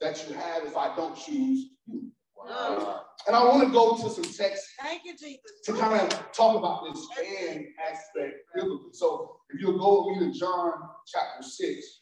that 0.00 0.28
you 0.28 0.34
have 0.34 0.64
if 0.64 0.76
I 0.76 0.94
don't 0.96 1.16
choose 1.16 1.66
you? 1.86 2.10
Wow. 2.36 3.02
And 3.26 3.34
I 3.34 3.42
want 3.44 3.64
to 3.64 3.72
go 3.72 3.96
to 3.96 4.10
some 4.10 4.24
text 4.24 4.64
Thank 4.80 5.04
you, 5.04 5.16
Jesus. 5.16 5.40
to 5.64 5.72
kind 5.72 6.00
of 6.00 6.32
talk 6.32 6.56
about 6.56 6.84
this 6.84 7.06
fan 7.16 7.66
aspect 7.90 8.34
biblically. 8.54 8.90
So 8.92 9.36
if 9.50 9.60
you'll 9.60 9.78
go 9.78 10.06
with 10.06 10.18
me 10.18 10.32
to 10.32 10.38
John 10.38 10.72
chapter 11.06 11.42
6, 11.42 12.00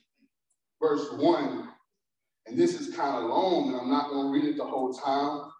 verse 0.82 1.12
1, 1.12 1.68
and 2.46 2.58
this 2.58 2.78
is 2.78 2.94
kind 2.94 3.16
of 3.16 3.30
long, 3.30 3.68
and 3.68 3.80
I'm 3.80 3.88
not 3.90 4.10
going 4.10 4.26
to 4.26 4.32
read 4.32 4.44
it 4.44 4.58
the 4.58 4.64
whole 4.64 4.92
time 4.92 5.50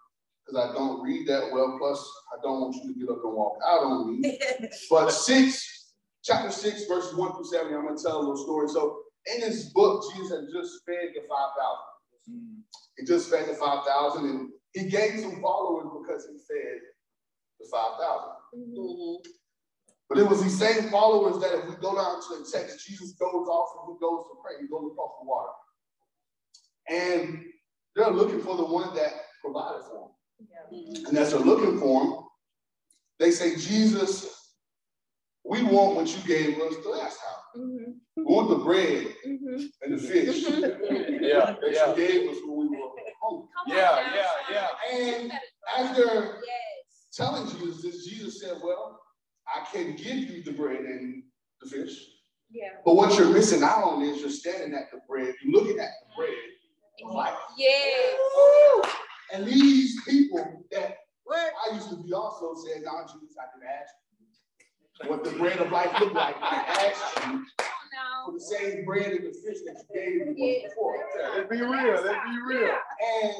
because 0.45 0.69
I 0.69 0.73
don't 0.73 1.01
read 1.01 1.27
that 1.27 1.49
well. 1.51 1.77
Plus, 1.79 2.11
I 2.33 2.41
don't 2.41 2.61
want 2.61 2.75
you 2.75 2.93
to 2.93 2.99
get 2.99 3.09
up 3.09 3.23
and 3.23 3.33
walk 3.33 3.57
out 3.65 3.83
on 3.83 4.21
me. 4.21 4.39
But 4.89 5.11
6, 5.11 5.93
chapter 6.23 6.51
6, 6.51 6.85
verses 6.85 7.15
1 7.15 7.33
through 7.33 7.45
7, 7.45 7.73
I'm 7.73 7.85
going 7.85 7.97
to 7.97 8.03
tell 8.03 8.17
a 8.17 8.19
little 8.19 8.37
story. 8.37 8.67
So 8.69 8.99
in 9.33 9.41
this 9.41 9.69
book, 9.69 10.03
Jesus 10.13 10.31
had 10.31 10.45
just 10.53 10.85
fed 10.85 11.13
the 11.15 11.21
5,000. 11.27 11.29
Mm. 12.29 12.61
He 12.97 13.05
just 13.05 13.29
fed 13.29 13.47
the 13.47 13.55
5,000 13.55 14.25
and 14.25 14.49
he 14.73 14.89
gained 14.89 15.19
some 15.19 15.41
followers 15.41 15.87
because 16.01 16.27
he 16.27 16.37
fed 16.37 16.79
the 17.59 17.67
5,000. 17.71 18.35
But 20.07 20.19
it 20.19 20.29
was 20.29 20.43
these 20.43 20.57
same 20.57 20.89
followers 20.89 21.41
that 21.41 21.57
if 21.57 21.65
we 21.67 21.75
go 21.75 21.95
down 21.95 22.21
to 22.21 22.37
the 22.37 22.49
text, 22.51 22.85
Jesus 22.85 23.13
goes 23.13 23.47
off 23.47 23.69
and 23.79 23.95
he 23.95 23.99
goes 23.99 24.25
to 24.29 24.37
pray. 24.43 24.61
He 24.61 24.67
goes 24.67 24.91
across 24.91 25.11
the 25.19 25.27
water. 25.27 25.51
And 26.87 27.43
they're 27.95 28.11
looking 28.11 28.41
for 28.41 28.55
the 28.55 28.65
one 28.65 28.93
that 28.95 29.13
provided 29.41 29.83
for 29.85 29.93
them. 29.93 30.15
And 31.07 31.17
as 31.17 31.31
they're 31.31 31.39
looking 31.39 31.79
for 31.79 32.03
him, 32.03 32.13
they 33.19 33.31
say, 33.31 33.55
Jesus, 33.55 34.53
we 35.45 35.63
want 35.63 35.95
what 35.95 36.07
you 36.07 36.21
gave 36.27 36.59
us 36.59 36.75
the 36.83 36.89
last 36.89 37.19
time. 37.19 38.01
We 38.17 38.23
want 38.23 38.49
the 38.49 38.57
bread 38.63 39.07
and 39.23 39.93
the 39.93 39.97
fish 39.97 40.43
Yeah, 40.49 40.59
that 40.59 41.59
yeah, 41.71 41.89
you 41.91 41.95
gave 41.95 42.29
us 42.29 42.37
when 42.45 42.69
we 42.69 42.77
were 42.77 42.89
hungry. 43.21 43.47
yeah, 43.67 44.13
yeah, 44.13 44.27
yeah. 44.51 44.97
And 44.97 45.31
as 45.77 45.95
they're 45.95 46.05
Yes. 46.15 47.07
telling 47.13 47.47
Jesus 47.49 47.81
this, 47.81 48.05
Jesus 48.05 48.41
said, 48.41 48.57
Well, 48.63 48.99
I 49.47 49.65
can 49.71 49.95
give 49.95 50.17
you 50.17 50.43
the 50.43 50.51
bread 50.51 50.81
and 50.81 51.23
the 51.61 51.69
fish. 51.69 52.05
Yeah. 52.51 52.69
But 52.83 52.95
what 52.95 53.17
you're 53.17 53.29
missing 53.31 53.63
out 53.63 53.83
on 53.83 54.01
is 54.01 54.19
you're 54.21 54.29
standing 54.29 54.73
at 54.77 54.91
the 54.91 54.99
bread, 55.07 55.33
you're 55.43 55.53
looking 55.61 55.79
at 55.79 55.89
the 56.01 56.15
bread 56.17 56.33
of 57.05 57.11
life. 57.13 57.35
Yes. 57.57 58.15
And 59.33 59.45
these 59.47 60.03
people 60.03 60.65
that 60.71 60.97
Word. 61.27 61.51
I 61.69 61.75
used 61.75 61.89
to 61.89 61.95
be 61.95 62.13
also 62.13 62.53
said, 62.55 62.83
Now, 62.83 63.01
Jesus, 63.01 63.35
I 63.39 63.49
can 63.51 63.67
ask 63.67 63.91
you 65.03 65.09
what 65.09 65.23
the 65.23 65.31
bread 65.31 65.57
of 65.59 65.71
life 65.71 65.99
looked 65.99 66.15
like. 66.15 66.35
I 66.39 66.91
asked 66.93 67.27
you 67.27 67.45
for 68.25 68.33
the 68.33 68.39
same 68.39 68.85
bread 68.85 69.11
and 69.11 69.25
the 69.25 69.33
fish 69.33 69.59
that 69.65 69.83
you 69.89 69.95
gave 69.95 70.27
me 70.27 70.61
once 70.63 70.73
before. 70.73 70.97
Yeah, 71.19 71.29
Let's 71.35 71.49
be 71.49 71.61
real. 71.61 72.03
Let's 72.03 72.29
be 72.29 72.41
real. 72.45 72.75
And 73.23 73.33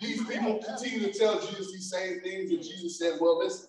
these 0.00 0.24
people 0.26 0.60
continue 0.66 1.00
to 1.00 1.18
tell 1.18 1.40
Jesus 1.40 1.72
these 1.72 1.90
same 1.90 2.20
things, 2.20 2.50
and 2.50 2.62
Jesus 2.62 2.98
said, 2.98 3.18
Well, 3.20 3.38
listen, 3.38 3.68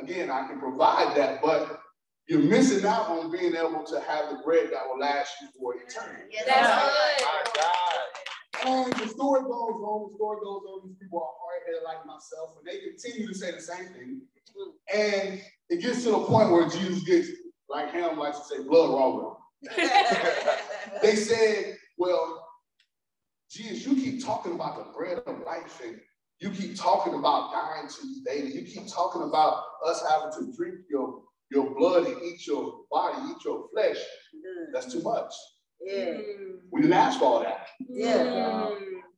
again, 0.00 0.30
I 0.30 0.46
can 0.46 0.58
provide 0.58 1.16
that, 1.16 1.42
but 1.42 1.80
you're 2.28 2.40
missing 2.40 2.84
out 2.86 3.08
on 3.08 3.30
being 3.30 3.54
able 3.54 3.84
to 3.84 4.00
have 4.00 4.30
the 4.30 4.42
bread 4.42 4.70
that 4.72 4.82
will 4.88 4.98
last 4.98 5.34
you 5.42 5.48
for 5.58 5.74
eternity. 5.74 6.36
That's 6.46 6.82
good. 6.82 7.26
My 7.26 7.42
God. 7.54 8.15
And 8.64 8.92
the 8.94 9.08
story 9.08 9.42
goes 9.42 9.52
on, 9.52 10.10
the 10.10 10.16
story 10.16 10.38
goes 10.42 10.62
on. 10.68 10.88
These 10.88 10.96
people 11.00 11.20
are 11.20 11.34
hard-headed 11.40 11.82
like 11.84 12.06
myself, 12.06 12.56
and 12.58 12.66
they 12.66 12.80
continue 12.80 13.28
to 13.28 13.34
say 13.34 13.52
the 13.52 13.60
same 13.60 13.88
thing. 13.88 14.22
And 14.92 15.42
it 15.68 15.82
gets 15.82 16.04
to 16.04 16.10
the 16.10 16.20
point 16.20 16.50
where 16.50 16.68
Jesus 16.68 17.02
gets, 17.04 17.28
like 17.68 17.92
him 17.92 18.18
likes 18.18 18.38
to 18.40 18.44
say, 18.44 18.62
blood 18.62 18.90
raw. 18.90 19.36
They 21.02 21.16
said, 21.16 21.76
well, 21.98 22.46
Jesus, 23.50 23.86
you 23.86 23.94
keep 23.96 24.24
talking 24.24 24.54
about 24.54 24.76
the 24.76 24.92
bread 24.96 25.18
of 25.26 25.40
life 25.40 25.80
and 25.84 25.98
you 26.40 26.50
keep 26.50 26.76
talking 26.76 27.14
about 27.14 27.52
dying 27.52 27.88
to 27.88 28.06
you 28.06 28.22
daily. 28.24 28.54
You 28.54 28.62
keep 28.62 28.88
talking 28.88 29.22
about 29.22 29.64
us 29.86 30.02
having 30.08 30.32
to 30.32 30.56
drink 30.56 30.80
your, 30.90 31.22
your 31.50 31.74
blood 31.74 32.06
and 32.06 32.22
eat 32.22 32.46
your 32.46 32.80
body, 32.90 33.16
eat 33.30 33.44
your 33.44 33.68
flesh. 33.72 33.96
Mm. 33.96 34.66
That's 34.72 34.92
too 34.92 35.02
much. 35.02 35.32
Yeah. 35.80 36.04
Mm. 36.04 36.45
We 36.70 36.82
didn't 36.82 36.96
ask 36.96 37.18
for 37.18 37.24
all 37.24 37.40
that. 37.40 37.66
Yeah. 37.88 38.70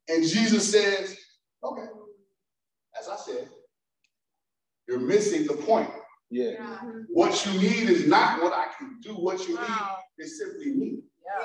And 0.08 0.26
Jesus 0.26 0.70
says, 0.70 1.16
okay, 1.62 1.86
as 2.98 3.08
I 3.08 3.16
said, 3.16 3.48
you're 4.86 5.00
missing 5.00 5.46
the 5.46 5.54
point. 5.54 5.90
Yeah. 6.30 6.80
What 7.08 7.46
you 7.46 7.60
need 7.60 7.90
is 7.90 8.06
not 8.06 8.42
what 8.42 8.52
I 8.52 8.66
can 8.78 8.98
do. 9.02 9.14
What 9.14 9.46
you 9.48 9.58
need 9.58 9.68
is 10.18 10.38
simply 10.38 10.72
me. 10.72 10.98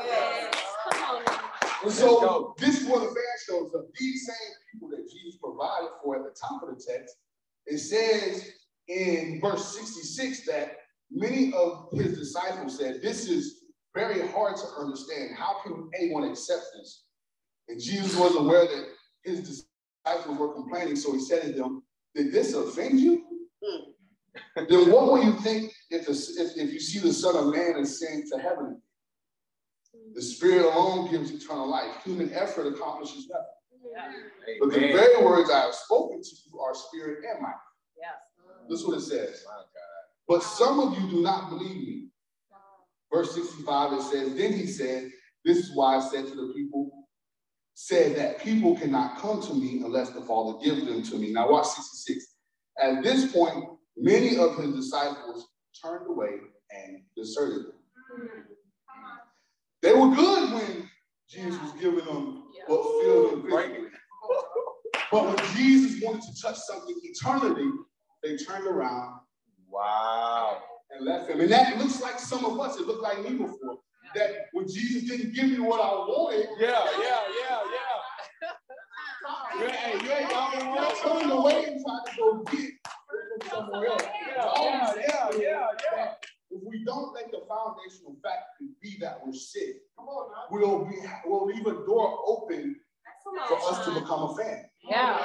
Yes. 0.05 0.55
Come 0.89 1.03
on. 1.03 1.23
now. 1.25 1.39
And 1.83 1.91
so 1.91 2.55
this 2.57 2.81
is 2.81 2.87
what 2.87 3.01
the 3.01 3.07
fan 3.07 3.15
shows 3.47 3.75
up. 3.75 3.85
These 3.99 4.25
same 4.25 4.53
people 4.71 4.89
that 4.89 5.09
Jesus 5.11 5.37
provided 5.41 5.89
for 6.01 6.15
at 6.15 6.23
the 6.23 6.35
top 6.39 6.63
of 6.63 6.69
the 6.69 6.81
text, 6.81 7.15
it 7.65 7.79
says 7.79 8.49
in 8.87 9.39
verse 9.41 9.75
66 9.77 10.45
that 10.47 10.77
many 11.11 11.53
of 11.53 11.89
his 11.93 12.17
disciples 12.17 12.77
said, 12.77 13.01
This 13.01 13.29
is 13.29 13.62
very 13.93 14.27
hard 14.27 14.55
to 14.57 14.65
understand. 14.79 15.35
How 15.35 15.61
can 15.63 15.89
anyone 15.99 16.23
accept 16.23 16.65
this? 16.75 17.03
And 17.69 17.81
Jesus 17.81 18.15
was 18.15 18.35
aware 18.35 18.65
that 18.65 18.85
his 19.23 19.63
disciples 20.05 20.37
were 20.37 20.53
complaining, 20.53 20.95
so 20.95 21.13
he 21.13 21.19
said 21.19 21.43
to 21.43 21.51
them, 21.53 21.83
Did 22.15 22.31
this 22.31 22.53
offend 22.53 22.99
you? 22.99 23.23
then 24.55 24.91
what 24.91 25.05
will 25.05 25.23
you 25.23 25.33
think 25.39 25.71
if, 25.89 26.05
the, 26.05 26.11
if, 26.11 26.57
if 26.57 26.73
you 26.73 26.79
see 26.79 26.99
the 26.99 27.13
Son 27.13 27.35
of 27.35 27.53
Man 27.53 27.75
ascend 27.77 28.25
to 28.31 28.39
heaven? 28.39 28.81
The 30.15 30.21
Spirit 30.21 30.65
alone 30.65 31.09
gives 31.09 31.31
eternal 31.31 31.69
life. 31.69 32.03
Human 32.03 32.33
effort 32.33 32.67
accomplishes 32.67 33.29
nothing. 33.29 33.45
But 34.59 34.71
the 34.71 34.79
very 34.79 35.23
words 35.23 35.49
I 35.49 35.61
have 35.61 35.75
spoken 35.75 36.21
to 36.21 36.29
you 36.29 36.59
are 36.59 36.73
spirit 36.73 37.23
and 37.29 37.43
life. 37.43 37.53
Yes. 37.97 38.13
This 38.69 38.79
is 38.79 38.87
what 38.87 38.97
it 38.97 39.01
says. 39.01 39.45
But 40.27 40.43
some 40.43 40.79
of 40.79 40.99
you 40.99 41.09
do 41.09 41.21
not 41.21 41.49
believe 41.49 41.75
me. 41.75 42.07
Verse 43.13 43.35
65, 43.35 43.93
it 43.93 44.01
says, 44.01 44.35
Then 44.35 44.53
he 44.53 44.65
said, 44.65 45.11
This 45.45 45.57
is 45.57 45.75
why 45.75 45.97
I 45.97 45.99
said 45.99 46.25
to 46.27 46.35
the 46.35 46.53
people, 46.53 47.07
said 47.75 48.15
that 48.17 48.39
people 48.39 48.75
cannot 48.75 49.19
come 49.19 49.41
to 49.43 49.53
me 49.53 49.81
unless 49.83 50.09
the 50.09 50.21
Father 50.21 50.57
gives 50.63 50.85
them 50.85 51.03
to 51.03 51.17
me. 51.17 51.31
Now 51.31 51.51
watch 51.51 51.67
66. 51.67 52.25
At 52.81 53.03
this 53.03 53.31
point, 53.31 53.65
many 53.95 54.37
of 54.37 54.57
his 54.57 54.73
disciples 54.75 55.47
turned 55.83 56.07
away 56.07 56.37
and 56.71 57.03
deserted 57.15 57.65
them. 57.65 57.73
They 59.81 59.93
were 59.93 60.15
good 60.15 60.53
when 60.53 60.89
Jesus 61.29 61.61
was 61.61 61.73
giving 61.73 62.05
them 62.05 62.45
what 62.67 63.03
filled 63.03 63.31
them 63.31 63.41
greatly. 63.41 63.87
But 65.11 65.27
when 65.27 65.55
Jesus 65.55 66.01
wanted 66.01 66.23
to 66.23 66.41
touch 66.41 66.57
something 66.57 66.95
eternally, 67.03 67.69
they 68.23 68.35
turned 68.35 68.65
around 68.65 69.19
Wow. 69.69 70.57
And 70.95 71.05
left 71.05 71.29
him. 71.29 71.39
And 71.41 71.51
that 71.51 71.77
looks 71.77 72.01
like 72.01 72.19
some 72.19 72.45
of 72.45 72.59
us. 72.59 72.79
It 72.79 72.87
looked 72.87 73.03
like 73.03 73.21
me 73.23 73.35
before. 73.37 73.77
That 74.15 74.31
when 74.53 74.67
Jesus 74.67 75.03
didn't 75.09 75.33
give 75.33 75.49
me 75.49 75.59
what 75.59 75.79
I 75.81 75.89
wanted, 75.91 76.47
Yeah, 76.59 76.69
yeah, 76.99 77.21
yeah, 77.41 77.59
yeah. 77.73 78.49
You 79.59 79.65
ain't, 79.65 80.03
you 80.03 80.11
ain't 80.11 80.29
the 80.29 80.35
only 80.35 80.57
I 80.79 80.85
one. 80.85 81.21
turned 81.21 81.31
away 81.31 81.65
and 81.65 81.83
tried 81.83 82.11
to 82.11 82.17
go 82.17 82.43
get 82.51 82.69
from 83.09 83.49
somewhere 83.49 83.87
else. 83.87 84.03
Yeah, 84.03 84.53
yeah, 84.55 84.93
yeah, 84.97 85.39
yeah, 85.39 85.67
yeah. 85.95 86.13
If 86.51 86.61
we 86.65 86.83
don't 86.83 87.13
let 87.13 87.31
the 87.31 87.39
foundational 87.47 88.15
fact 88.23 88.43
to 88.59 88.67
be 88.81 88.97
that 88.99 89.19
we're 89.25 89.33
sick, 89.33 89.77
we'll 90.51 90.85
be 90.85 90.95
we'll 91.25 91.45
leave 91.45 91.65
a 91.65 91.85
door 91.85 92.19
open 92.27 92.75
for 93.47 93.57
us 93.71 93.85
to 93.85 93.93
become 93.99 94.23
a 94.29 94.35
fan. 94.35 94.65
Yeah. 94.87 95.19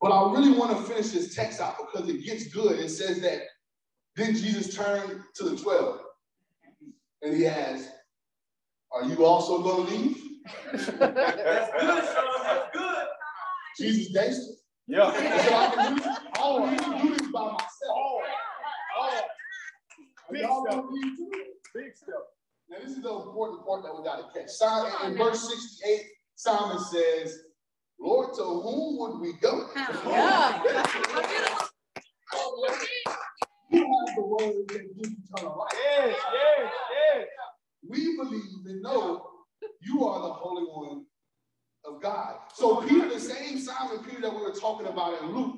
But 0.00 0.12
I 0.12 0.32
really 0.32 0.58
want 0.58 0.76
to 0.76 0.82
finish 0.84 1.10
this 1.10 1.34
text 1.34 1.60
out 1.60 1.76
because 1.78 2.08
it 2.08 2.24
gets 2.24 2.46
good. 2.48 2.78
It 2.80 2.88
says 2.90 3.20
that 3.20 3.40
then 4.16 4.34
Jesus 4.34 4.74
turned 4.74 5.22
to 5.34 5.44
the 5.50 5.56
12 5.56 6.00
and 7.22 7.36
he 7.36 7.46
asked, 7.46 7.88
Are 8.92 9.04
you 9.04 9.24
also 9.24 9.62
going 9.62 9.86
to 9.86 9.92
leave? 9.92 10.16
That's 10.72 10.86
good, 10.86 12.04
son. 12.04 12.24
That's 12.42 12.70
good. 12.72 13.06
Jesus 13.78 14.12
gangster. 14.14 14.52
He 14.86 14.94
Yeah. 14.94 15.12
said, 15.12 15.52
I 15.52 15.74
can 15.74 15.96
do 15.96 16.02
this. 16.02 16.16
I 16.34 16.38
don't 16.38 16.70
need 16.70 16.78
to 16.78 17.02
do 17.08 17.14
this 17.16 17.26
by 17.32 17.40
myself. 17.42 17.70
Oh, 17.90 18.20
oh, 18.98 19.20
Are 20.30 20.36
y'all 20.36 20.64
gonna 20.64 20.90
leave 20.90 21.16
too? 21.16 21.30
big 21.74 21.94
step. 21.94 22.14
Now, 22.68 22.78
this 22.82 22.92
is 22.96 23.02
the 23.02 23.10
important 23.14 23.66
part 23.66 23.82
that 23.84 23.94
we 23.96 24.02
got 24.04 24.16
to 24.32 24.38
catch. 24.40 24.48
Simon, 24.50 24.92
in 25.12 25.18
verse 25.18 25.40
68, 25.48 26.00
Simon 26.36 26.78
says, 26.78 27.38
Lord, 28.00 28.34
to 28.36 28.42
whom 28.42 28.98
would 28.98 29.20
we 29.20 29.34
go? 29.34 29.68
Yeah. 30.06 31.66
You 34.40 34.46
have 34.46 34.66
the 34.68 34.74
word 34.96 35.16
eternal 35.34 35.58
life. 35.58 35.72
Yes, 35.74 36.16
yes, 36.32 36.72
yes. 37.14 37.26
We 37.88 38.16
believe 38.16 38.42
and 38.66 38.82
know 38.82 39.26
you 39.80 40.04
are 40.06 40.22
the 40.22 40.32
Holy 40.32 40.64
One 40.64 41.04
of 41.84 42.02
God. 42.02 42.36
So 42.54 42.82
Peter, 42.82 43.08
the 43.08 43.20
same 43.20 43.58
Simon 43.58 44.04
Peter 44.04 44.22
that 44.22 44.34
we 44.34 44.42
were 44.42 44.52
talking 44.52 44.86
about 44.86 45.22
in 45.22 45.34
Luke, 45.34 45.56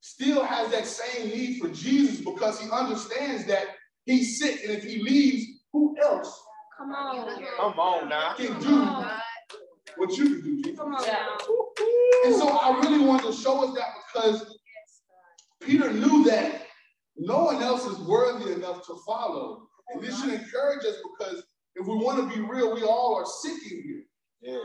still 0.00 0.44
has 0.44 0.70
that 0.70 0.86
same 0.86 1.28
need 1.28 1.60
for 1.60 1.68
Jesus 1.68 2.20
because 2.20 2.60
he 2.60 2.68
understands 2.70 3.46
that 3.46 3.66
he's 4.04 4.38
sick, 4.38 4.60
and 4.64 4.72
if 4.72 4.84
he 4.84 5.02
leaves, 5.02 5.46
who 5.72 5.96
else 6.02 6.42
Come 6.82 6.92
on. 6.92 7.44
Come 7.56 7.78
on 7.78 8.08
now. 8.08 8.34
can 8.34 8.58
do 8.58 8.84
what 9.96 10.16
you 10.16 10.24
can 10.24 10.40
do, 10.42 10.62
Jesus? 10.62 10.78
Come 10.78 10.94
on 10.94 11.06
now. 11.06 11.36
And 12.24 12.34
so 12.34 12.48
I 12.48 12.80
really 12.82 13.04
wanted 13.04 13.26
to 13.26 13.32
show 13.32 13.68
us 13.68 13.74
that 13.76 13.88
because 14.12 14.58
Peter 15.60 15.92
knew 15.92 16.24
that 16.24 16.61
no 17.16 17.44
one 17.44 17.62
else 17.62 17.84
is 17.86 17.98
worthy 18.00 18.52
enough 18.52 18.86
to 18.86 18.96
follow. 19.06 19.68
And 19.92 20.02
this 20.02 20.20
should 20.20 20.32
encourage 20.32 20.84
us 20.84 20.96
because 21.18 21.42
if 21.74 21.86
we 21.86 21.94
want 21.94 22.18
to 22.18 22.36
be 22.36 22.42
real, 22.42 22.74
we 22.74 22.82
all 22.82 23.14
are 23.16 23.26
sick 23.26 23.72
in 23.72 23.82
here. 23.82 24.04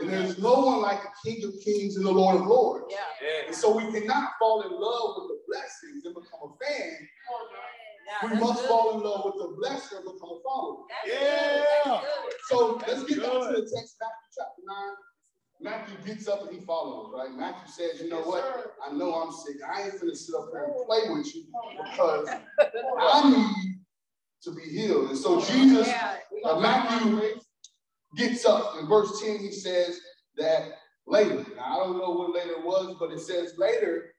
And 0.00 0.10
there's 0.10 0.38
no 0.38 0.54
one 0.54 0.80
like 0.80 1.00
the 1.02 1.30
King 1.30 1.44
of 1.44 1.54
Kings 1.64 1.96
and 1.96 2.04
the 2.04 2.10
Lord 2.10 2.40
of 2.40 2.46
Lords. 2.46 2.86
Yeah. 2.90 3.46
And 3.46 3.54
so 3.54 3.76
we 3.76 3.92
cannot 3.92 4.30
fall 4.38 4.62
in 4.62 4.72
love 4.72 5.16
with 5.18 5.28
the 5.28 5.38
blessings 5.46 6.04
and 6.04 6.14
become 6.14 6.40
a 6.42 6.64
fan. 6.64 7.08
We 8.30 8.40
must 8.40 8.64
fall 8.66 8.94
in 8.96 9.04
love 9.04 9.22
with 9.26 9.34
the 9.34 9.54
blessing 9.58 9.98
and 9.98 10.06
become 10.06 10.30
a 10.30 10.40
follower. 10.42 10.84
Yeah. 11.06 12.00
So 12.48 12.80
let's 12.88 13.04
get 13.04 13.20
back 13.22 13.32
to 13.32 13.54
the 13.54 13.70
text, 13.76 13.96
Matthew 14.00 14.28
chapter 14.34 14.62
9. 14.66 14.76
Matthew 15.60 15.96
gets 16.06 16.28
up 16.28 16.46
and 16.46 16.58
he 16.58 16.64
follows, 16.64 17.12
right? 17.14 17.30
Matthew 17.32 17.72
says, 17.72 18.00
you 18.00 18.08
know 18.08 18.20
what? 18.20 18.76
I 18.86 18.92
know 18.92 19.14
I'm 19.14 19.32
sick. 19.32 19.56
I 19.66 19.82
ain't 19.82 20.00
gonna 20.00 20.14
sit 20.14 20.34
up 20.34 20.48
here 20.52 20.64
and 20.64 20.86
play 20.86 21.10
with 21.10 21.34
you 21.34 21.44
because 21.84 22.28
I 23.00 23.30
need 23.30 23.80
to 24.42 24.52
be 24.52 24.62
healed. 24.62 25.10
And 25.10 25.18
so 25.18 25.40
Jesus, 25.40 25.88
uh, 26.44 26.60
Matthew 26.60 27.40
gets 28.16 28.46
up 28.46 28.76
in 28.78 28.86
verse 28.86 29.20
10, 29.20 29.38
he 29.38 29.50
says 29.50 30.00
that 30.36 30.62
later, 31.06 31.44
now 31.56 31.64
I 31.64 31.76
don't 31.84 31.98
know 31.98 32.10
what 32.10 32.34
later 32.34 32.60
was, 32.60 32.96
but 33.00 33.10
it 33.10 33.20
says 33.20 33.54
later, 33.58 34.12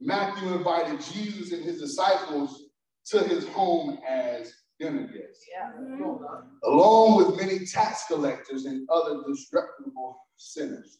Matthew 0.00 0.52
invited 0.52 1.00
Jesus 1.00 1.52
and 1.52 1.64
his 1.64 1.80
disciples 1.80 2.64
to 3.06 3.20
his 3.22 3.46
home 3.48 3.98
as 4.08 4.52
dinner 4.80 5.06
guests 5.06 5.44
mm-hmm. 5.78 6.24
along 6.64 7.16
with 7.16 7.36
many 7.40 7.64
tax 7.66 8.04
collectors 8.08 8.64
and 8.64 8.88
other 8.90 9.20
disreputable 9.28 10.18
sinners. 10.36 10.98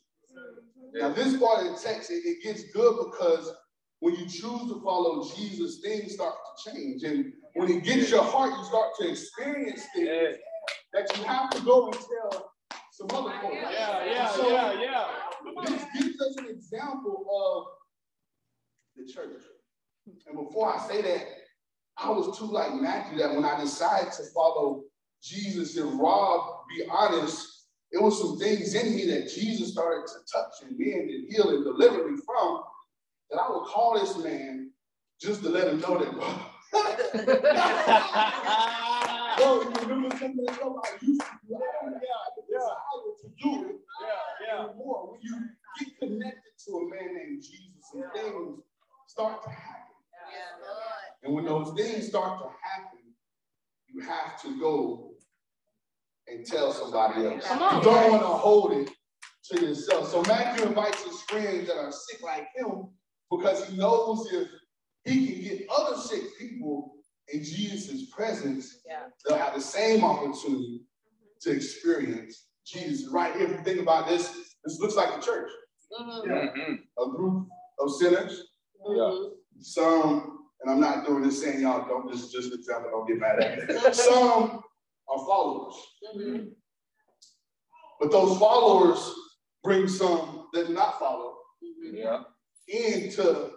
Now, 0.94 1.10
this 1.10 1.36
part 1.38 1.66
of 1.66 1.72
the 1.72 1.80
text, 1.82 2.10
it, 2.10 2.22
it 2.24 2.42
gets 2.42 2.64
good 2.72 2.96
because 3.10 3.52
when 4.00 4.14
you 4.14 4.24
choose 4.26 4.68
to 4.68 4.80
follow 4.84 5.28
Jesus, 5.36 5.80
things 5.82 6.14
start 6.14 6.34
to 6.34 6.70
change. 6.72 7.04
And 7.04 7.32
when 7.54 7.70
it 7.70 7.84
gets 7.84 8.10
your 8.10 8.22
heart, 8.22 8.52
you 8.56 8.64
start 8.64 8.90
to 9.00 9.08
experience 9.08 9.86
things 9.94 10.08
Yeah, 10.08 10.32
that 10.92 11.16
you 11.16 11.24
have 11.24 11.50
to 11.50 11.62
go 11.62 11.86
and 11.86 11.94
tell 11.94 12.50
some 12.92 13.08
other 13.12 13.34
folks. 13.40 13.56
yeah, 13.72 14.04
yeah, 14.04 14.30
So, 14.30 14.50
yeah, 14.50 14.80
yeah. 14.80 15.06
This 15.64 15.84
gives 15.98 16.20
us 16.20 16.36
an 16.38 16.46
example 16.48 17.24
of 17.30 17.64
the 18.96 19.12
church. 19.12 19.42
And 20.26 20.36
before 20.36 20.74
I 20.74 20.78
say 20.88 21.02
that, 21.02 21.26
I 22.02 22.08
was 22.10 22.38
too 22.38 22.46
like 22.46 22.72
Matthew 22.74 23.18
that 23.18 23.34
when 23.34 23.44
I 23.44 23.60
decided 23.60 24.12
to 24.12 24.22
follow 24.34 24.82
Jesus 25.22 25.76
and 25.76 26.00
Rob, 26.00 26.60
be 26.74 26.84
honest, 26.90 27.66
it 27.92 28.00
was 28.02 28.18
some 28.18 28.38
things 28.38 28.74
in 28.74 28.96
me 28.96 29.04
that 29.06 29.28
Jesus 29.28 29.72
started 29.72 30.06
to 30.06 30.14
touch 30.32 30.52
and 30.62 30.78
mend 30.78 31.10
and 31.10 31.28
heal 31.30 31.50
and 31.50 31.62
deliver 31.64 32.10
me 32.10 32.16
from 32.24 32.62
that 33.30 33.38
I 33.40 33.50
would 33.50 33.66
call 33.66 33.98
this 34.00 34.16
man 34.24 34.70
just 35.20 35.42
to 35.42 35.50
let 35.50 35.68
him 35.68 35.80
know 35.80 35.98
that, 35.98 36.12
bro, 36.12 36.34
you 39.40 39.70
remember 39.88 40.16
something 40.16 40.44
that 40.46 40.58
I 40.62 40.64
used 41.02 41.20
to 41.20 41.26
do? 41.48 41.56
I 41.56 41.58
don't 41.84 41.94
have 41.94 42.32
the 42.36 42.42
desire 42.48 43.12
to 43.20 43.26
do 43.42 43.50
it 43.68 43.76
Yeah, 44.00 44.46
yeah. 44.46 44.64
anymore. 44.64 45.00
When 45.12 45.20
you 45.22 45.34
get 45.78 45.88
connected 45.98 46.52
to 46.66 46.70
a 46.76 46.78
man 46.88 47.08
named 47.14 47.42
Jesus 47.42 47.92
and 47.94 48.04
things 48.14 48.60
start 49.08 49.42
to 49.44 49.50
happen. 49.50 49.76
And 51.22 51.34
when 51.34 51.44
those 51.44 51.72
things 51.76 52.08
start 52.08 52.38
to 52.40 52.46
happen, 52.62 52.98
you 53.88 54.00
have 54.02 54.40
to 54.42 54.58
go 54.60 55.12
and 56.26 56.46
tell 56.46 56.72
somebody 56.72 57.26
else. 57.26 57.46
Come 57.46 57.62
on. 57.62 57.78
You 57.78 57.82
don't 57.84 58.10
want 58.10 58.22
to 58.22 58.28
hold 58.28 58.72
it 58.72 58.90
to 59.50 59.60
yourself. 59.60 60.08
So 60.10 60.22
Matthew 60.22 60.66
invites 60.66 61.02
his 61.04 61.20
friends 61.22 61.66
that 61.68 61.76
are 61.76 61.92
sick 61.92 62.22
like 62.22 62.46
him 62.54 62.88
because 63.30 63.66
he 63.68 63.76
knows 63.76 64.28
if 64.32 64.48
he 65.04 65.26
can 65.26 65.42
get 65.42 65.66
other 65.70 65.96
sick 65.96 66.22
people 66.38 66.94
in 67.32 67.42
Jesus' 67.42 68.10
presence, 68.10 68.80
Yeah. 68.86 69.06
they'll 69.24 69.38
have 69.38 69.54
the 69.54 69.60
same 69.60 70.04
opportunity 70.04 70.84
to 71.42 71.50
experience 71.50 72.46
Jesus. 72.64 73.08
Right 73.10 73.34
here, 73.34 73.46
if 73.46 73.50
you 73.58 73.64
think 73.64 73.80
about 73.80 74.08
this, 74.08 74.54
this 74.64 74.78
looks 74.80 74.94
like 74.94 75.16
a 75.16 75.20
church, 75.20 75.50
Mhm. 76.00 76.86
a 76.98 77.06
group 77.08 77.48
of 77.78 77.90
sinners, 77.94 78.48
Yeah. 78.88 79.28
some, 79.60 80.39
and 80.62 80.70
I'm 80.70 80.80
not 80.80 81.06
doing 81.06 81.22
this 81.22 81.42
saying 81.42 81.60
y'all 81.60 81.86
don't, 81.88 82.10
this 82.10 82.22
is 82.22 82.32
just 82.32 82.52
an 82.52 82.58
example, 82.58 82.90
don't 82.90 83.08
get 83.08 83.18
mad 83.18 83.40
at 83.40 83.68
me. 83.68 83.74
Some 83.92 84.62
are 85.08 85.26
followers, 85.26 85.74
mm-hmm. 86.14 86.44
but 87.98 88.10
those 88.10 88.38
followers 88.38 89.12
bring 89.62 89.88
some 89.88 90.46
that 90.52 90.68
do 90.68 90.74
not 90.74 90.98
follow 90.98 91.34
mm-hmm. 91.62 91.96
Yeah. 91.96 92.22
into 92.66 93.50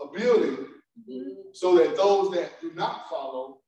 a 0.00 0.18
building 0.18 0.66
mm-hmm. 1.08 1.32
so 1.52 1.76
that 1.78 1.96
those 1.96 2.30
that 2.32 2.60
do 2.60 2.72
not 2.74 3.08
follow 3.10 3.58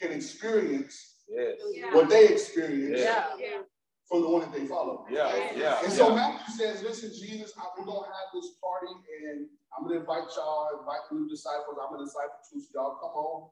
can 0.00 0.12
experience 0.12 1.14
Yes. 1.28 1.56
what 1.92 2.08
they 2.08 2.28
experience 2.28 3.00
Yeah. 3.00 3.24
From 4.08 4.22
the 4.22 4.28
one 4.28 4.40
that 4.42 4.52
they 4.52 4.66
follow. 4.66 5.04
Yeah, 5.10 5.50
yeah. 5.56 5.82
And 5.82 5.92
so 5.92 6.08
yeah. 6.10 6.14
Matthew 6.14 6.54
says, 6.56 6.82
listen, 6.82 7.10
Jesus, 7.10 7.52
I- 7.58 7.66
we're 7.78 7.84
gonna 7.84 8.06
have 8.06 8.28
this 8.34 8.52
party 8.62 8.92
and 9.28 9.48
I'm 9.76 9.84
gonna 9.86 10.00
invite 10.00 10.24
y'all, 10.36 10.78
invite 10.78 11.00
the 11.10 11.16
new 11.16 11.28
disciples. 11.28 11.76
I'm 11.82 11.94
a 11.98 12.04
disciple 12.04 12.38
too, 12.52 12.60
so 12.60 12.66
y'all 12.74 12.94
come 12.96 13.10
on. 13.10 13.50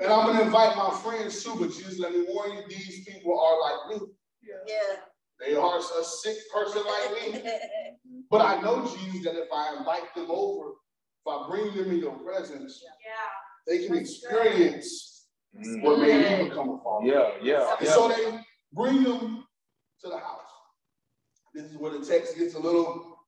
And 0.00 0.12
I'm 0.12 0.26
gonna 0.26 0.42
invite 0.42 0.76
my 0.76 0.90
friends 1.02 1.42
too, 1.44 1.54
but 1.58 1.68
Jesus, 1.70 1.98
let 1.98 2.12
me 2.12 2.24
warn 2.28 2.52
you, 2.52 2.62
these 2.68 3.04
people 3.06 3.38
are 3.38 3.60
like 3.60 4.00
me. 4.00 4.06
Yeah. 4.42 4.96
They 5.40 5.54
are 5.56 5.78
a 5.78 6.04
sick 6.04 6.36
person 6.52 6.82
like 6.86 7.32
me. 7.34 7.42
But 8.30 8.40
I 8.40 8.60
know, 8.62 8.82
Jesus, 8.86 9.24
that 9.24 9.36
if 9.36 9.48
I 9.54 9.76
invite 9.76 10.12
them 10.14 10.26
over, 10.30 10.70
if 10.70 11.26
I 11.28 11.46
bring 11.48 11.74
them 11.76 11.90
in 11.90 11.98
your 11.98 12.12
presence, 12.18 12.82
yeah. 12.82 13.66
they 13.66 13.86
can 13.86 13.96
experience 13.96 15.10
Mm. 15.56 15.82
what 15.84 16.00
made 16.00 16.40
me 16.40 16.48
become 16.48 16.68
a 16.70 16.78
follower. 16.82 17.04
Yeah, 17.04 17.30
yeah, 17.40 17.76
And 17.78 17.86
yeah. 17.86 17.92
so 17.92 18.08
they 18.08 18.43
bring 18.74 19.02
them 19.02 19.44
to 20.02 20.08
the 20.08 20.18
house. 20.18 20.40
This 21.54 21.64
is 21.70 21.76
where 21.76 21.96
the 21.96 22.04
text 22.04 22.36
gets 22.36 22.54
a 22.54 22.58
little 22.58 23.18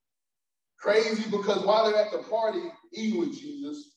crazy 0.79 1.31
because 1.31 1.65
while 1.65 1.91
they're 1.91 2.03
at 2.03 2.13
the 2.13 2.19
party 2.29 2.63
eating 2.93 3.21
with 3.21 3.39
Jesus, 3.39 3.97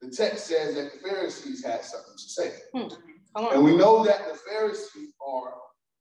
the 0.00 0.10
text 0.10 0.46
says 0.46 0.74
that 0.74 0.92
the 0.92 1.08
Pharisees 1.08 1.64
had 1.64 1.84
something 1.84 2.14
to 2.16 2.28
say. 2.28 2.52
Hmm. 2.74 2.88
And 3.34 3.64
we 3.64 3.76
know 3.76 4.04
that 4.04 4.28
the 4.28 4.38
Pharisees 4.50 5.12
are 5.26 5.54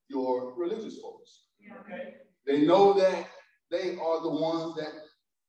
your 0.10 0.54
religious 0.56 1.00
folks. 1.00 1.44
They 2.46 2.66
know 2.66 2.94
that 2.94 3.28
they 3.70 3.96
are 3.96 4.22
the 4.22 4.30
ones 4.30 4.76
that 4.76 4.92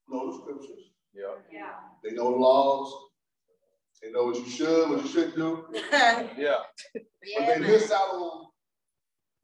know 0.08 0.30
the 0.30 0.38
scriptures. 0.42 0.92
Yeah. 1.14 1.72
They 2.04 2.14
know 2.14 2.30
the 2.30 2.36
laws. 2.36 2.92
They 4.02 4.10
know 4.10 4.24
what 4.24 4.36
you 4.36 4.48
should, 4.48 4.90
what 4.90 5.02
you 5.02 5.08
shouldn't 5.08 5.36
do. 5.36 5.66
Yeah. 6.36 6.58
But 6.94 7.46
they 7.46 7.58
miss 7.60 7.90
out 7.90 8.14
on 8.14 8.20
the 8.20 8.46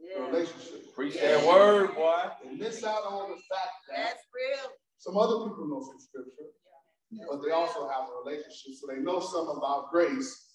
Yeah. 0.00 0.26
relationship. 0.26 0.94
Preach 0.94 1.14
that 1.20 1.46
word, 1.46 1.94
boy. 1.94 2.22
And 2.46 2.58
miss 2.58 2.84
out 2.84 3.04
on 3.04 3.30
the 3.30 3.36
fact 3.36 3.74
that 3.88 3.96
That's 3.96 4.24
real. 4.34 4.70
some 4.98 5.16
other 5.16 5.48
people 5.48 5.68
know 5.68 5.82
some 5.82 5.98
scripture, 6.00 6.52
but 7.28 7.40
they 7.44 7.50
also 7.52 7.88
have 7.88 8.08
a 8.08 8.24
relationship. 8.24 8.74
So 8.74 8.86
they 8.88 9.00
know 9.00 9.20
some 9.20 9.48
about 9.48 9.90
grace. 9.90 10.54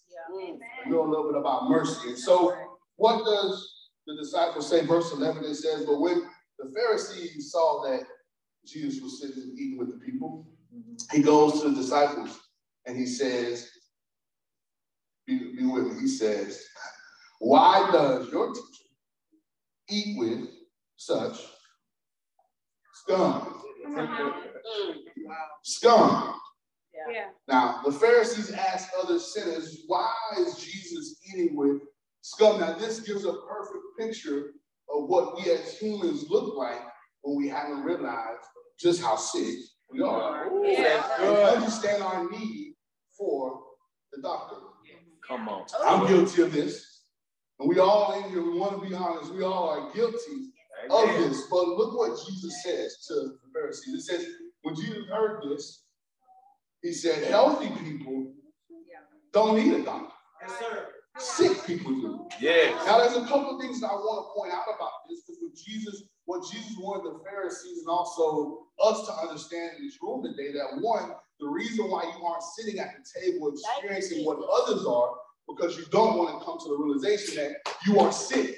They 0.86 0.90
know 0.90 1.06
a 1.06 1.10
little 1.10 1.32
bit 1.32 1.40
about 1.40 1.70
mercy. 1.70 2.10
And 2.10 2.18
so 2.18 2.56
what 2.96 3.26
does 3.26 3.90
the 4.08 4.16
disciples 4.16 4.70
say? 4.70 4.86
Verse 4.86 5.12
11, 5.12 5.44
it 5.44 5.56
says, 5.56 5.86
But 5.86 6.00
when 6.00 6.24
the 6.60 6.72
Pharisees 6.74 7.52
saw 7.52 7.84
that 7.84 8.04
Jesus 8.66 9.02
was 9.02 9.20
sitting 9.22 9.42
and 9.42 9.60
eating 9.60 9.78
with 9.78 9.90
the 9.92 10.06
people, 10.06 10.48
mm-hmm. 10.74 11.16
he 11.16 11.22
goes 11.22 11.62
to 11.62 11.70
the 11.70 11.76
disciples 11.76 12.40
and 12.86 12.98
he 12.98 13.06
says, 13.06 13.70
be, 15.26 15.56
be 15.56 15.66
with 15.66 15.88
me. 15.88 16.02
He 16.02 16.08
says, 16.08 16.64
Why 17.40 17.90
does 17.92 18.32
your 18.32 18.54
teacher 18.54 18.83
eat 19.90 20.18
with 20.18 20.50
such 20.98 21.40
scum? 22.94 23.62
Scum. 25.64 26.36
Yeah. 27.12 27.26
Now, 27.48 27.82
the 27.84 27.92
Pharisees 27.92 28.52
asked 28.52 28.92
other 29.02 29.20
sinners, 29.20 29.84
Why 29.88 30.14
is 30.40 30.56
Jesus 30.58 31.20
eating 31.28 31.56
with 31.56 31.82
scum? 32.22 32.62
Now, 32.62 32.78
this 32.78 33.02
gives 33.02 33.26
a 33.26 33.34
perfect 33.34 33.84
picture 34.00 34.54
of 34.90 35.10
what 35.10 35.36
we 35.36 35.52
as 35.52 35.78
humans 35.78 36.30
look 36.30 36.56
like 36.56 36.82
when 37.22 37.38
we 37.38 37.50
haven't 37.50 37.84
realized 37.84 38.46
just 38.80 39.02
how 39.02 39.16
sick 39.16 39.56
we 39.92 40.02
are. 40.02 40.50
Yeah. 40.64 41.04
that's 41.08 41.20
And 41.20 41.38
understand 41.38 42.04
our 42.04 42.30
need 42.30 42.76
for 43.18 43.62
the 44.14 44.22
doctor. 44.22 44.58
Come 45.28 45.48
on. 45.48 45.66
I'm 45.86 46.08
guilty 46.08 46.42
of 46.42 46.52
this. 46.52 46.93
And 47.60 47.70
we 47.70 47.80
all 47.80 48.14
in 48.14 48.30
here, 48.32 48.44
we 48.44 48.58
want 48.58 48.82
to 48.82 48.88
be 48.88 48.96
honest, 48.96 49.34
we 49.34 49.44
all 49.44 49.70
are 49.70 49.94
guilty 49.94 50.52
of 50.90 51.08
this. 51.10 51.48
But 51.50 51.68
look 51.68 51.98
what 51.98 52.20
Jesus 52.28 52.64
says 52.64 53.06
to 53.08 53.14
the 53.14 53.38
Pharisees. 53.54 53.94
It 53.96 54.02
says, 54.02 54.26
when 54.64 54.76
Jesus 54.76 55.08
heard 55.10 55.42
this, 55.44 55.84
he 56.82 56.92
said, 56.92 57.24
healthy 57.28 57.70
people 57.84 58.34
don't 59.32 59.56
need 59.56 59.74
a 59.74 59.84
doctor. 59.84 60.14
Sick 61.18 61.64
people 61.66 61.92
do. 61.92 62.28
Yes. 62.42 62.74
Now, 62.86 62.98
there's 62.98 63.16
a 63.16 63.28
couple 63.28 63.56
of 63.56 63.62
things 63.62 63.80
that 63.82 63.88
I 63.88 63.94
want 63.94 64.26
to 64.26 64.40
point 64.40 64.52
out 64.52 64.66
about 64.76 64.92
this 65.10 65.22
because 65.22 65.42
what 65.42 65.56
Jesus, 65.56 66.04
what 66.26 66.44
Jesus 66.52 66.76
wanted 66.80 67.14
the 67.14 67.24
Pharisees 67.24 67.80
and 67.80 67.88
also 67.88 68.68
us 68.84 69.06
to 69.06 69.14
understand 69.14 69.78
in 69.78 69.86
this 69.86 69.98
room 70.02 70.24
today, 70.24 70.52
that 70.54 70.82
one, 70.82 71.12
the 71.40 71.48
reason 71.48 71.90
why 71.90 72.04
you 72.04 72.26
aren't 72.26 72.44
sitting 72.58 72.80
at 72.80 72.96
the 72.98 73.22
table 73.22 73.54
experiencing 73.54 74.26
what 74.26 74.40
others 74.40 74.86
are, 74.86 75.12
because 75.48 75.78
you 75.78 75.86
don't 75.92 76.18
want 76.18 76.40
to 76.40 76.46
come 76.46 76.58
to 76.60 76.70
the 76.70 76.76
realization 76.78 77.36
that 77.66 77.74
you 77.86 78.00
are 78.00 78.12
sick. 78.12 78.56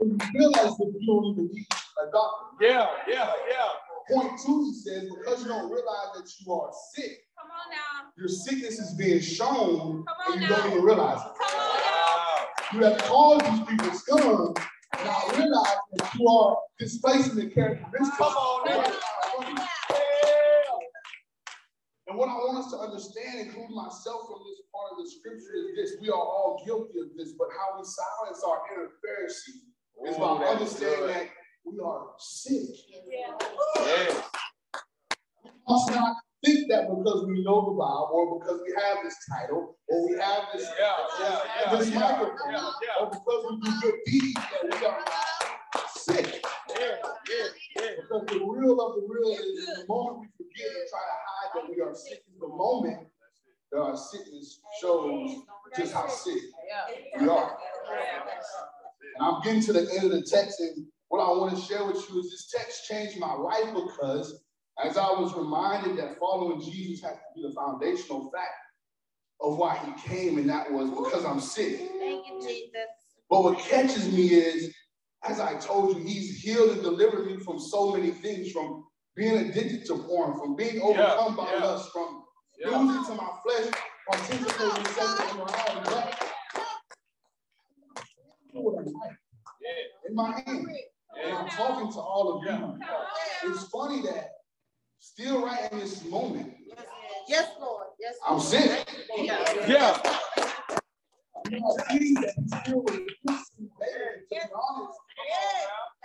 You 0.00 0.16
realize 0.34 0.76
that 0.78 0.92
you 0.98 1.06
don't 1.06 1.24
even 1.32 1.50
need 1.52 1.66
a 1.70 2.10
doctor. 2.10 2.46
Yeah, 2.60 2.86
yeah, 3.06 3.32
yeah. 3.50 3.68
Point 4.16 4.40
two, 4.44 4.64
he 4.64 4.74
says, 4.74 5.08
because 5.08 5.42
you 5.42 5.48
don't 5.48 5.70
realize 5.70 6.08
that 6.16 6.28
you 6.40 6.52
are 6.52 6.70
sick, 6.94 7.18
Come 7.38 7.50
on 7.50 7.70
now. 7.70 8.10
your 8.16 8.28
sickness 8.28 8.78
is 8.78 8.94
being 8.94 9.20
shown 9.20 10.04
Come 10.04 10.32
and 10.32 10.42
you 10.42 10.48
now. 10.48 10.56
don't 10.56 10.72
even 10.72 10.84
realize 10.84 11.20
it. 11.20 11.32
Come 11.38 11.60
on 11.60 11.80
now. 11.80 12.78
You 12.78 12.84
have 12.86 12.98
caused 13.02 13.44
these 13.44 13.60
people 13.68 13.92
scum, 13.92 14.54
and 14.96 15.04
not 15.06 15.36
realize 15.36 15.76
that 15.96 16.14
you 16.18 16.26
are 16.28 16.56
displacing 16.78 17.34
the 17.36 17.50
characteristics. 17.50 18.16
Come 18.16 18.32
on 18.32 18.68
now. 18.68 18.92
And 22.08 22.18
what 22.18 22.28
I 22.28 22.32
want 22.32 22.58
us 22.64 22.70
to 22.72 22.78
understand, 23.00 23.48
including 23.48 23.76
myself 23.76 24.28
from 24.28 24.40
this 24.44 24.60
part 24.72 24.92
of 24.92 25.04
the 25.04 25.08
scripture, 25.10 25.56
is 25.56 25.76
this. 25.76 26.00
We 26.00 26.08
are 26.08 26.14
all 26.14 26.62
guilty 26.64 27.00
of 27.00 27.16
this, 27.16 27.32
but 27.38 27.48
how 27.56 27.78
we 27.78 27.84
silence 27.84 28.44
our 28.44 28.60
inner 28.72 28.88
Pharisee 29.00 29.64
is 30.08 30.16
by 30.16 30.44
understanding 30.44 31.00
good. 31.00 31.14
that 31.14 31.28
we 31.64 31.80
are 31.80 32.06
sick. 32.18 32.76
Yeah. 33.08 33.36
Yes. 33.76 34.22
We 35.44 35.50
must 35.68 35.90
not 35.90 36.16
think 36.44 36.68
that 36.70 36.88
because 36.88 37.24
we 37.26 37.42
know 37.44 37.72
the 37.72 37.76
Bible 37.76 38.08
or 38.12 38.38
because 38.40 38.60
we 38.66 38.74
have 38.76 38.98
this 39.04 39.16
title 39.28 39.76
or 39.88 40.08
we 40.08 40.16
have 40.18 40.44
this, 40.52 40.68
Yeah, 40.78 40.96
yeah, 41.20 41.38
yeah, 41.72 41.76
this 41.76 41.94
microphone 41.94 42.54
or 43.00 43.10
because 43.10 43.44
we 43.50 43.60
do 43.60 43.80
good 43.80 43.94
deeds 44.06 44.34
that 44.34 44.80
we 44.80 44.86
are 44.86 45.04
sick. 45.96 46.42
Because 47.76 48.26
the 48.26 48.40
real 48.44 48.80
of 48.80 48.94
the 48.96 49.06
real 49.08 49.32
is 49.32 49.66
the 49.66 49.84
moment 49.88 50.28
we 50.38 50.44
forget 50.44 50.66
and 50.68 50.88
try 50.90 51.00
to 51.00 51.16
hide 51.26 51.50
that 51.54 51.70
we 51.70 51.80
are 51.80 51.94
sick 51.94 52.22
moment 52.60 53.06
that 53.72 53.80
our 53.80 53.96
sickness 53.96 54.60
shows 54.80 55.30
just 55.76 55.94
how 55.94 56.08
sick 56.08 56.42
we 57.18 57.28
are. 57.28 57.56
And 59.16 59.26
I'm 59.26 59.42
getting 59.42 59.62
to 59.62 59.72
the 59.72 59.88
end 59.94 60.04
of 60.04 60.10
the 60.10 60.22
text, 60.22 60.60
and 60.60 60.86
what 61.08 61.20
I 61.20 61.28
want 61.30 61.56
to 61.56 61.62
share 61.62 61.84
with 61.84 62.08
you 62.08 62.20
is 62.20 62.30
this 62.30 62.50
text 62.50 62.86
changed 62.86 63.18
my 63.18 63.32
life 63.34 63.74
because 63.74 64.42
as 64.84 64.96
I 64.96 65.10
was 65.10 65.34
reminded 65.34 65.98
that 65.98 66.18
following 66.18 66.60
Jesus 66.60 67.02
has 67.04 67.14
to 67.14 67.24
be 67.34 67.42
the 67.42 67.54
foundational 67.54 68.30
fact 68.30 68.50
of 69.40 69.56
why 69.56 69.76
he 69.76 70.08
came, 70.08 70.38
and 70.38 70.48
that 70.50 70.70
was 70.70 70.90
because 70.90 71.24
I'm 71.24 71.40
sick. 71.40 71.78
Thank 71.98 72.26
you, 72.28 72.40
Jesus. 72.42 72.72
But 73.28 73.44
what 73.44 73.58
catches 73.58 74.12
me 74.12 74.28
is, 74.28 74.74
as 75.24 75.40
I 75.40 75.54
told 75.54 75.96
you, 75.96 76.02
he's 76.04 76.40
healed 76.40 76.70
and 76.72 76.82
delivered 76.82 77.26
me 77.26 77.38
from 77.38 77.58
so 77.58 77.92
many 77.92 78.10
things, 78.10 78.52
from 78.52 78.84
being 79.16 79.36
addicted 79.36 79.86
to 79.86 79.96
porn, 79.96 80.38
from 80.38 80.56
being 80.56 80.80
overcome 80.82 81.36
by 81.36 81.50
yeah. 81.52 81.64
lust, 81.64 81.90
from 81.92 82.22
Yeah. 82.60 82.78
losing 82.78 83.16
to 83.16 83.22
my 83.22 83.30
flesh, 83.42 83.72
participating 84.10 84.76
in 84.76 84.84
sexual 84.86 85.30
immorality. 85.30 86.16
But 88.52 88.62
what 88.62 88.74
I 88.74 88.82
like 88.82 89.16
Yeah. 89.60 90.08
in 90.08 90.14
my 90.14 90.32
hand, 90.46 90.68
and 91.22 91.36
I'm 91.36 91.48
talking 91.48 91.92
to 91.92 91.98
all 92.00 92.36
of 92.38 92.44
you. 92.44 92.78
It's 93.44 93.64
funny 93.68 94.02
that 94.02 94.32
still 94.98 95.44
right 95.44 95.72
in 95.72 95.78
this 95.78 96.04
moment, 96.04 96.54
Yes, 97.28 97.48
Lord. 97.60 97.86
Yes, 98.00 98.14
I'm 98.26 98.32
Lord. 98.38 98.44
sick. 98.46 98.88
Yeah. 99.16 99.66
Yeah. 99.66 100.02
I 100.02 101.92
see 101.92 102.14
that 102.14 102.34
he 102.36 102.48
still 102.48 102.84
exists 102.86 103.50
in 103.58 103.70
there, 103.78 104.16
to 104.18 104.26
be 104.28 104.36
honest. 104.68 104.98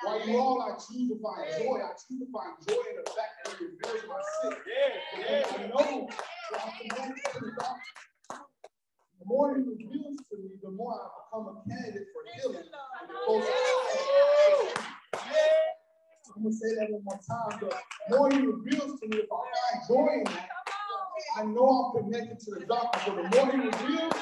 While 0.03 0.27
you 0.27 0.37
all, 0.37 0.61
I 0.61 0.75
choose 0.75 1.09
to 1.09 1.19
find 1.21 1.49
joy. 1.57 1.77
I 1.81 1.93
choose 1.93 2.19
to 2.19 2.27
find 2.31 2.53
joy 2.67 2.83
in 2.91 2.95
the 3.03 3.09
fact 3.09 3.33
that 3.43 3.55
he 3.57 3.65
reveals 3.65 4.07
my 4.07 4.21
sin. 4.41 4.57
Yeah, 4.67 5.19
yeah. 5.19 5.57
I 5.57 5.67
know 5.67 6.07
I'm 6.53 7.55
the 9.19 9.25
more 9.25 9.55
he 9.55 9.61
reveals 9.63 10.17
to 10.31 10.37
me, 10.37 10.51
the 10.61 10.71
more 10.71 10.93
I 10.93 11.07
become 11.39 11.57
a 11.57 11.69
candidate 11.69 12.07
for 12.13 12.23
healing. 12.35 12.57
and 12.57 13.09
the 13.09 13.13
closer 13.25 13.51
I 13.51 15.17
am. 15.17 16.43
Gonna 16.43 16.53
say 16.53 16.75
that 16.75 16.91
one 16.91 17.03
more 17.03 17.19
time. 17.27 17.59
The 18.09 18.17
more 18.17 18.29
he 18.31 18.39
reveals 18.39 18.99
to 18.99 19.07
me, 19.07 19.17
if 19.17 19.29
I 19.31 19.35
find 19.37 19.87
joy 19.87 20.13
in 20.19 20.23
that, 20.25 20.49
I 21.37 21.43
know 21.45 21.93
I'm 21.97 22.03
connected 22.03 22.39
to 22.39 22.51
the 22.59 22.65
doctor. 22.65 22.99
So 23.05 23.15
the 23.15 23.23
more 23.23 23.51
he 23.51 23.57
reveals, 23.57 24.13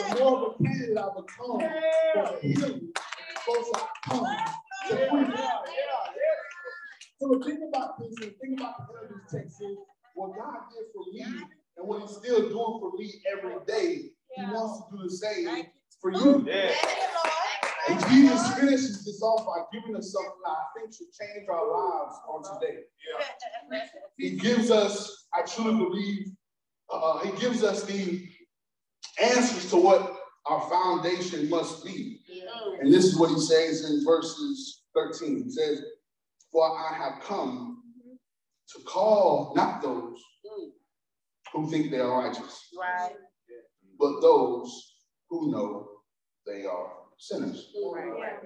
the 0.00 0.20
more 0.20 0.36
of 0.36 0.54
a 0.60 0.64
candidate 0.64 0.98
I 0.98 1.08
become 1.16 1.60
for 2.14 2.38
healing. 2.40 2.92
I 3.74 3.86
come. 4.04 4.26
So 7.20 7.28
the 7.28 7.44
thing 7.44 7.70
about 7.74 7.98
this, 7.98 8.14
and 8.20 8.30
the 8.30 8.36
thing 8.40 8.56
about 8.58 8.88
the 8.88 9.08
this 9.08 9.32
text 9.32 9.62
is 9.62 9.78
what 10.14 10.36
God 10.36 10.58
did 10.70 10.86
for 10.94 11.04
me 11.12 11.55
and 11.86 11.88
what 11.88 12.08
He's 12.08 12.16
still 12.16 12.48
doing 12.48 12.80
for 12.80 12.92
me 12.96 13.14
every 13.32 13.54
day. 13.66 14.10
He 14.34 14.42
wants 14.42 14.82
to 14.90 14.96
do 14.96 15.02
the 15.04 15.10
same 15.10 15.66
for 16.00 16.12
you. 16.12 16.44
Yeah. 16.46 16.72
And 17.88 18.00
Jesus 18.10 18.54
finishes 18.54 19.04
this 19.04 19.22
off 19.22 19.46
by 19.46 19.62
giving 19.72 19.96
us 19.96 20.12
something 20.12 20.32
that 20.44 20.50
I 20.50 20.64
think 20.76 20.92
should 20.92 21.06
change 21.12 21.48
our 21.48 21.70
lives 21.70 22.16
on 22.28 22.60
today. 22.60 22.80
He 24.18 24.30
gives 24.36 24.70
us, 24.70 25.26
I 25.32 25.42
truly 25.42 25.76
believe, 25.76 26.26
uh, 26.92 27.20
he 27.20 27.40
gives 27.40 27.62
us 27.62 27.84
the 27.84 28.26
answers 29.22 29.70
to 29.70 29.76
what 29.76 30.16
our 30.46 30.68
foundation 30.68 31.48
must 31.48 31.84
be. 31.84 32.20
And 32.80 32.92
this 32.92 33.04
is 33.04 33.18
what 33.18 33.30
he 33.30 33.40
says 33.40 33.88
in 33.88 34.04
verses 34.04 34.82
13. 34.94 35.44
He 35.44 35.50
says, 35.50 35.82
For 36.52 36.76
I 36.76 36.92
have 36.92 37.22
come 37.22 37.82
to 38.74 38.82
call 38.82 39.52
not 39.54 39.80
those 39.80 40.20
who 41.52 41.70
think 41.70 41.90
they 41.90 41.98
are 42.00 42.18
righteous, 42.24 42.68
Right. 42.78 43.16
but 43.98 44.20
those 44.20 44.94
who 45.28 45.50
know 45.50 45.88
they 46.46 46.64
are 46.66 46.92
sinners. 47.18 47.72
Right. 47.92 48.42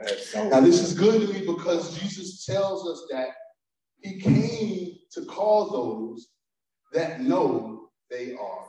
Now, 0.50 0.60
this 0.60 0.80
is 0.80 0.98
good 0.98 1.26
to 1.26 1.32
me 1.32 1.40
because 1.46 1.98
Jesus 1.98 2.44
tells 2.44 2.88
us 2.88 3.06
that 3.10 3.30
he 4.02 4.20
came 4.20 4.96
to 5.12 5.24
call 5.26 5.70
those 5.70 6.28
that 6.92 7.20
know 7.20 7.90
they 8.10 8.34
are 8.34 8.66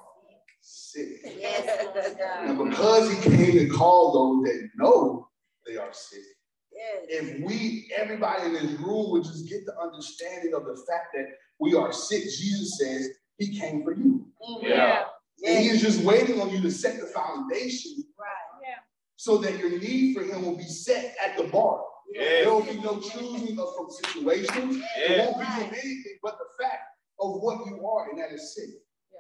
sick. 0.62 1.22
Yes, 1.24 1.88
Lord 1.96 2.50
And 2.50 2.70
because 2.70 3.12
he 3.12 3.30
came 3.30 3.52
to 3.54 3.70
call 3.70 4.12
those 4.12 4.44
that 4.52 4.70
know 4.76 5.28
they 5.66 5.78
are 5.78 5.94
sick, 5.94 6.24
Yes. 6.72 7.06
if 7.10 7.44
we, 7.46 7.92
everybody 7.96 8.46
in 8.48 8.54
this 8.54 8.72
room, 8.80 9.12
would 9.12 9.24
just 9.24 9.48
get 9.48 9.66
the 9.66 9.78
understanding 9.80 10.54
of 10.54 10.66
the 10.66 10.76
fact 10.88 11.08
that 11.14 11.28
we 11.60 11.76
are 11.76 11.92
sick, 11.92 12.24
Jesus 12.24 12.78
says 12.80 13.10
he 13.42 13.60
came 13.60 13.84
for 13.84 13.94
you. 13.94 14.26
Yeah. 14.62 15.06
And 15.46 15.58
he 15.60 15.70
is 15.70 15.82
just 15.82 16.04
waiting 16.04 16.40
on 16.40 16.50
you 16.52 16.62
to 16.62 16.72
set 16.72 17.00
the 17.00 17.08
foundation 17.08 18.04
Right. 18.18 18.78
so 19.16 19.38
that 19.40 19.58
your 19.58 19.72
need 19.80 20.16
for 20.16 20.24
him 20.24 20.46
will 20.46 20.56
be 20.58 20.64
set 20.68 21.16
at 21.24 21.38
the 21.38 21.46
bar. 21.46 21.84
There 22.14 22.50
will 22.54 22.62
be 22.64 22.80
no 22.80 23.00
choosing 23.00 23.58
of 23.60 23.76
from 23.76 23.88
situations. 23.90 24.76
It 24.78 25.10
Yes. 25.10 25.26
won't 25.26 25.40
be 25.40 25.46
from 25.56 25.74
anything 25.74 26.18
but 26.22 26.38
the 26.38 26.64
fact 26.64 26.84
of 27.20 27.42
what 27.42 27.66
you 27.68 27.88
are, 27.88 28.10
and 28.10 28.20
that 28.20 28.32
is 28.32 28.54
sick. 28.56 28.70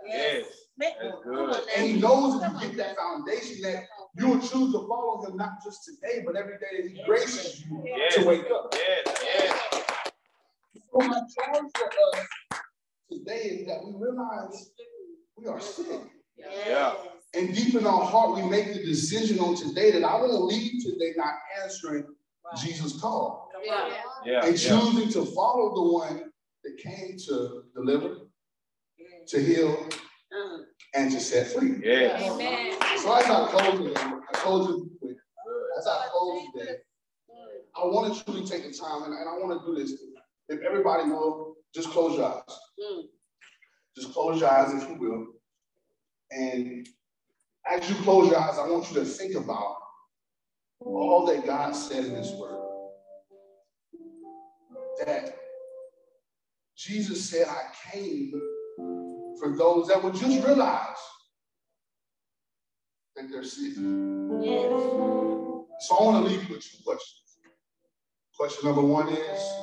Yes. 0.05 0.45
Make- 0.77 0.95
That's 1.01 1.15
good. 1.23 1.63
And 1.75 1.87
he 1.89 1.99
knows 1.99 2.41
if 2.43 2.51
you 2.61 2.67
get 2.67 2.77
that 2.77 2.97
foundation 2.97 3.61
that 3.61 3.85
you 4.17 4.27
will 4.27 4.39
choose 4.39 4.71
to 4.73 4.87
follow 4.87 5.23
him 5.25 5.37
not 5.37 5.63
just 5.63 5.79
today, 5.85 6.23
but 6.25 6.35
every 6.35 6.57
day 6.59 6.81
that 6.81 6.89
he 6.89 7.03
graces 7.05 7.61
you 7.65 7.81
Yes. 7.85 8.15
to 8.15 8.25
wake 8.27 8.49
up. 8.51 8.73
Yes. 8.75 9.23
Yes. 9.23 9.83
So 10.91 10.97
my 11.07 11.21
challenge 11.35 11.71
for 11.77 11.87
us 11.87 12.27
today 13.11 13.41
is 13.43 13.67
that 13.67 13.83
we 13.85 13.93
realize 13.97 14.71
we 15.37 15.47
are 15.47 15.59
sick. 15.59 16.01
Yeah. 16.37 16.93
And 17.33 17.53
deep 17.55 17.75
in 17.75 17.85
our 17.85 18.03
heart, 18.03 18.35
we 18.35 18.43
make 18.49 18.73
the 18.73 18.83
decision 18.83 19.39
on 19.39 19.55
today 19.55 19.91
that 19.91 20.03
I 20.03 20.15
want 20.15 20.31
to 20.31 20.37
leave 20.39 20.83
today 20.83 21.13
not 21.15 21.33
answering 21.63 22.05
Jesus' 22.57 22.99
call 22.99 23.49
Yeah. 23.63 23.93
Yeah. 24.25 24.45
and 24.45 24.59
Yeah. 24.61 24.69
choosing 24.79 25.09
to 25.09 25.25
follow 25.31 25.73
the 25.75 25.93
one 25.93 26.31
that 26.63 26.77
came 26.77 27.17
to 27.27 27.63
deliver, 27.75 28.17
to 29.27 29.39
heal, 29.43 29.87
Uh, 30.33 30.59
and 30.93 31.11
to 31.11 31.19
set 31.19 31.47
free. 31.47 31.81
Yes. 31.83 32.21
Amen. 32.31 32.71
So 32.99 33.13
as 33.13 33.25
I 33.25 33.47
close 33.51 33.77
today, 33.79 34.01
I 34.01 34.33
told 34.37 34.69
you, 34.69 35.17
as 35.77 35.87
I 35.87 36.07
close 36.09 36.41
today, 36.53 36.75
I 37.75 37.85
want 37.85 38.13
to 38.13 38.23
truly 38.23 38.45
take 38.45 38.63
the 38.63 38.71
time, 38.73 39.03
and, 39.03 39.13
and 39.13 39.27
I 39.29 39.33
want 39.39 39.59
to 39.59 39.65
do 39.65 39.75
this. 39.81 39.91
If 40.49 40.61
everybody 40.61 41.09
will, 41.09 41.55
just 41.73 41.89
close 41.89 42.17
your 42.17 42.25
eyes. 42.33 42.59
Mm. 42.81 43.03
Just 43.95 44.13
close 44.13 44.39
your 44.39 44.49
eyes, 44.49 44.73
if 44.73 44.89
you 44.89 44.95
will. 44.95 45.27
And 46.31 46.87
as 47.69 47.89
you 47.89 47.95
close 47.97 48.29
your 48.29 48.39
eyes, 48.39 48.57
I 48.57 48.67
want 48.67 48.89
you 48.89 48.95
to 49.01 49.05
think 49.05 49.35
about 49.35 49.77
all 50.79 51.25
that 51.27 51.45
God 51.45 51.75
said 51.75 52.05
in 52.05 52.15
His 52.15 52.31
Word. 52.31 52.57
That 55.05 55.35
Jesus 56.77 57.29
said, 57.29 57.47
I 57.47 57.91
came 57.91 58.31
for 59.39 59.55
those 59.55 59.87
that 59.87 60.03
would 60.03 60.15
just 60.15 60.45
realize 60.45 60.97
that 63.15 63.29
they're 63.29 63.43
sick. 63.43 63.73
Yes. 64.41 64.81
So 65.81 65.95
I 65.97 66.03
want 66.03 66.25
to 66.25 66.31
leave 66.31 66.47
you 66.47 66.55
with 66.55 66.63
two 66.63 66.77
questions. 66.83 67.37
Question 68.37 68.65
number 68.65 68.81
one 68.81 69.09
is 69.09 69.60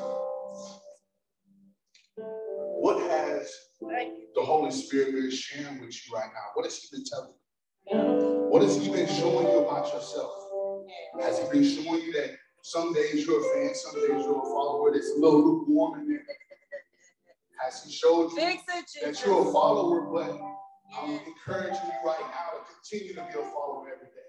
the 3.81 4.43
Holy 4.43 4.71
Spirit 4.71 5.14
is 5.14 5.38
sharing 5.38 5.81
with 5.81 5.95
you 5.95 6.14
right 6.14 6.31
now? 6.33 6.51
What 6.55 6.64
has 6.64 6.77
He 6.77 6.97
been 6.97 7.05
telling 7.05 7.33
you? 7.91 8.49
What 8.51 8.62
has 8.62 8.77
He 8.77 8.91
been 8.91 9.07
showing 9.07 9.47
you 9.47 9.59
about 9.67 9.93
yourself? 9.93 10.33
Has 11.21 11.38
He 11.38 11.45
been 11.51 11.64
showing 11.64 12.03
you 12.03 12.12
that 12.14 12.37
some 12.62 12.93
days 12.93 13.27
you're 13.27 13.41
a 13.41 13.55
fan, 13.55 13.75
some 13.75 13.95
days 13.95 14.25
you're 14.25 14.38
a 14.38 14.49
follower? 14.51 14.91
There's 14.93 15.11
a 15.11 15.21
little 15.21 15.45
lukewarm 15.45 16.01
in 16.01 16.09
there. 16.09 16.25
Has 17.64 17.85
He 17.85 17.93
showed 17.93 18.33
you 18.33 18.41
that 19.03 19.25
you're 19.25 19.49
a 19.49 19.53
follower, 19.53 20.01
but 20.12 20.38
I'm 20.99 21.21
encouraging 21.27 21.75
you 21.75 21.99
right 22.05 22.21
now 22.21 22.59
to 22.59 22.64
continue 22.73 23.14
to 23.14 23.23
be 23.23 23.41
a 23.41 23.45
follower 23.53 23.88
every 23.95 24.07
day? 24.07 24.29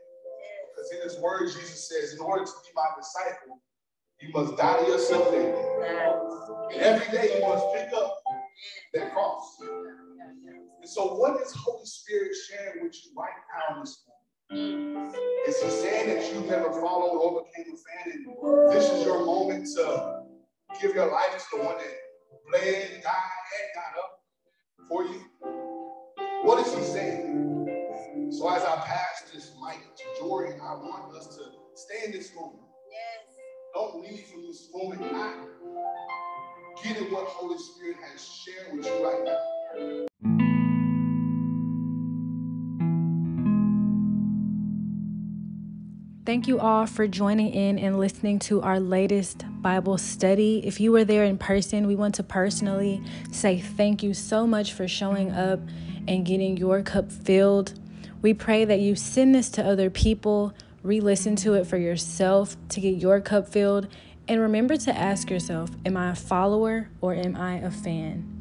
Because 0.69 0.91
in 0.91 1.01
His 1.09 1.19
Word, 1.19 1.47
Jesus 1.47 1.89
says, 1.89 2.13
in 2.13 2.19
order 2.19 2.45
to 2.45 2.51
be 2.51 2.69
my 2.75 2.85
disciple, 2.97 3.61
you 4.21 4.29
must 4.33 4.57
die 4.57 4.83
to 4.83 4.91
yourself 4.91 5.31
daily. 5.31 6.73
And 6.73 6.81
every 6.81 7.17
day 7.17 7.35
you 7.35 7.47
must 7.47 7.65
pick 7.73 7.89
up 7.93 8.18
that 8.93 9.13
cross. 9.13 9.57
And 9.61 10.89
so, 10.89 11.15
what 11.15 11.41
is 11.41 11.53
Holy 11.53 11.85
Spirit 11.85 12.31
sharing 12.49 12.83
with 12.83 12.95
you 13.05 13.11
right 13.17 13.29
now 13.69 13.81
this 13.81 14.03
morning? 14.51 15.11
Is 15.47 15.61
He 15.61 15.69
saying 15.69 16.09
that 16.09 16.33
you've 16.33 16.47
never 16.47 16.71
followed 16.71 17.17
or 17.17 17.43
became 17.43 17.73
a 17.73 17.77
fan, 17.77 18.25
and 18.25 18.71
this 18.71 18.89
is 18.91 19.05
your 19.05 19.25
moment 19.25 19.67
to 19.75 20.23
give 20.81 20.95
your 20.95 21.11
life 21.11 21.37
to 21.51 21.57
the 21.57 21.63
one 21.63 21.77
that 21.77 21.97
bled, 22.49 23.01
died, 23.03 23.45
and 23.55 23.69
got 23.75 23.93
up 23.99 24.11
for 24.87 25.03
you? 25.03 25.21
What 26.43 26.65
is 26.65 26.73
He 26.73 26.83
saying? 26.83 28.29
So, 28.31 28.49
as 28.49 28.63
I 28.63 28.75
pass 28.85 29.29
this 29.33 29.53
mic 29.63 29.79
to 29.97 30.03
Jory, 30.19 30.53
I 30.53 30.75
want 30.75 31.15
us 31.15 31.27
to 31.37 31.43
stay 31.75 32.05
in 32.05 32.11
this 32.11 32.33
moment. 32.35 32.68
Don't 33.79 34.03
leave 34.03 34.25
from 34.25 34.45
this 34.45 34.67
moment 34.73 34.99
not 35.09 35.35
getting 36.83 37.13
what 37.13 37.25
Holy 37.27 37.57
Spirit 37.57 37.95
has 38.11 38.21
shared 38.21 38.75
with 38.75 38.85
you 38.85 39.05
right 39.05 39.23
now. 39.23 39.37
Thank 46.25 46.49
you 46.49 46.59
all 46.59 46.87
for 46.87 47.07
joining 47.07 47.53
in 47.53 47.79
and 47.79 47.97
listening 47.97 48.39
to 48.39 48.61
our 48.61 48.81
latest 48.81 49.45
Bible 49.61 49.97
study. 49.97 50.61
If 50.65 50.81
you 50.81 50.91
were 50.91 51.05
there 51.05 51.23
in 51.23 51.37
person, 51.37 51.87
we 51.87 51.95
want 51.95 52.15
to 52.15 52.23
personally 52.23 53.01
say 53.31 53.61
thank 53.61 54.03
you 54.03 54.13
so 54.13 54.45
much 54.45 54.73
for 54.73 54.89
showing 54.89 55.31
up 55.31 55.61
and 56.05 56.25
getting 56.25 56.57
your 56.57 56.81
cup 56.81 57.13
filled. 57.13 57.79
We 58.21 58.33
pray 58.33 58.65
that 58.65 58.81
you 58.81 58.97
send 58.97 59.33
this 59.33 59.49
to 59.51 59.65
other 59.65 59.89
people, 59.89 60.53
re 60.83 60.99
listen 60.99 61.35
to 61.37 61.53
it 61.53 61.67
for 61.67 61.77
yourself 61.77 62.55
to 62.69 62.79
get 62.79 62.95
your 62.95 63.21
cup 63.21 63.47
filled, 63.47 63.87
and 64.27 64.39
remember 64.39 64.77
to 64.77 64.95
ask 64.95 65.29
yourself 65.29 65.69
Am 65.85 65.97
I 65.97 66.11
a 66.11 66.15
follower 66.15 66.89
or 67.01 67.13
am 67.13 67.35
I 67.35 67.55
a 67.55 67.71
fan? 67.71 68.39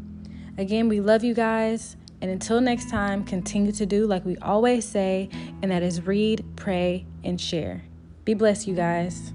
Again, 0.59 0.89
we 0.89 1.01
love 1.01 1.25
you 1.25 1.35
guys. 1.35 1.97
And 2.21 2.31
until 2.31 2.61
next 2.61 2.91
time, 2.91 3.25
continue 3.25 3.71
to 3.73 3.87
do 3.87 4.07
like 4.07 4.25
we 4.25 4.37
always 4.39 4.85
say, 4.85 5.29
and 5.63 5.71
that 5.71 5.85
is 5.85 6.05
read, 6.05 6.45
pray, 6.57 7.07
and 7.23 7.41
share. 7.41 7.85
Be 8.25 8.35
blessed, 8.35 8.67
you 8.67 8.75
guys. 8.75 9.33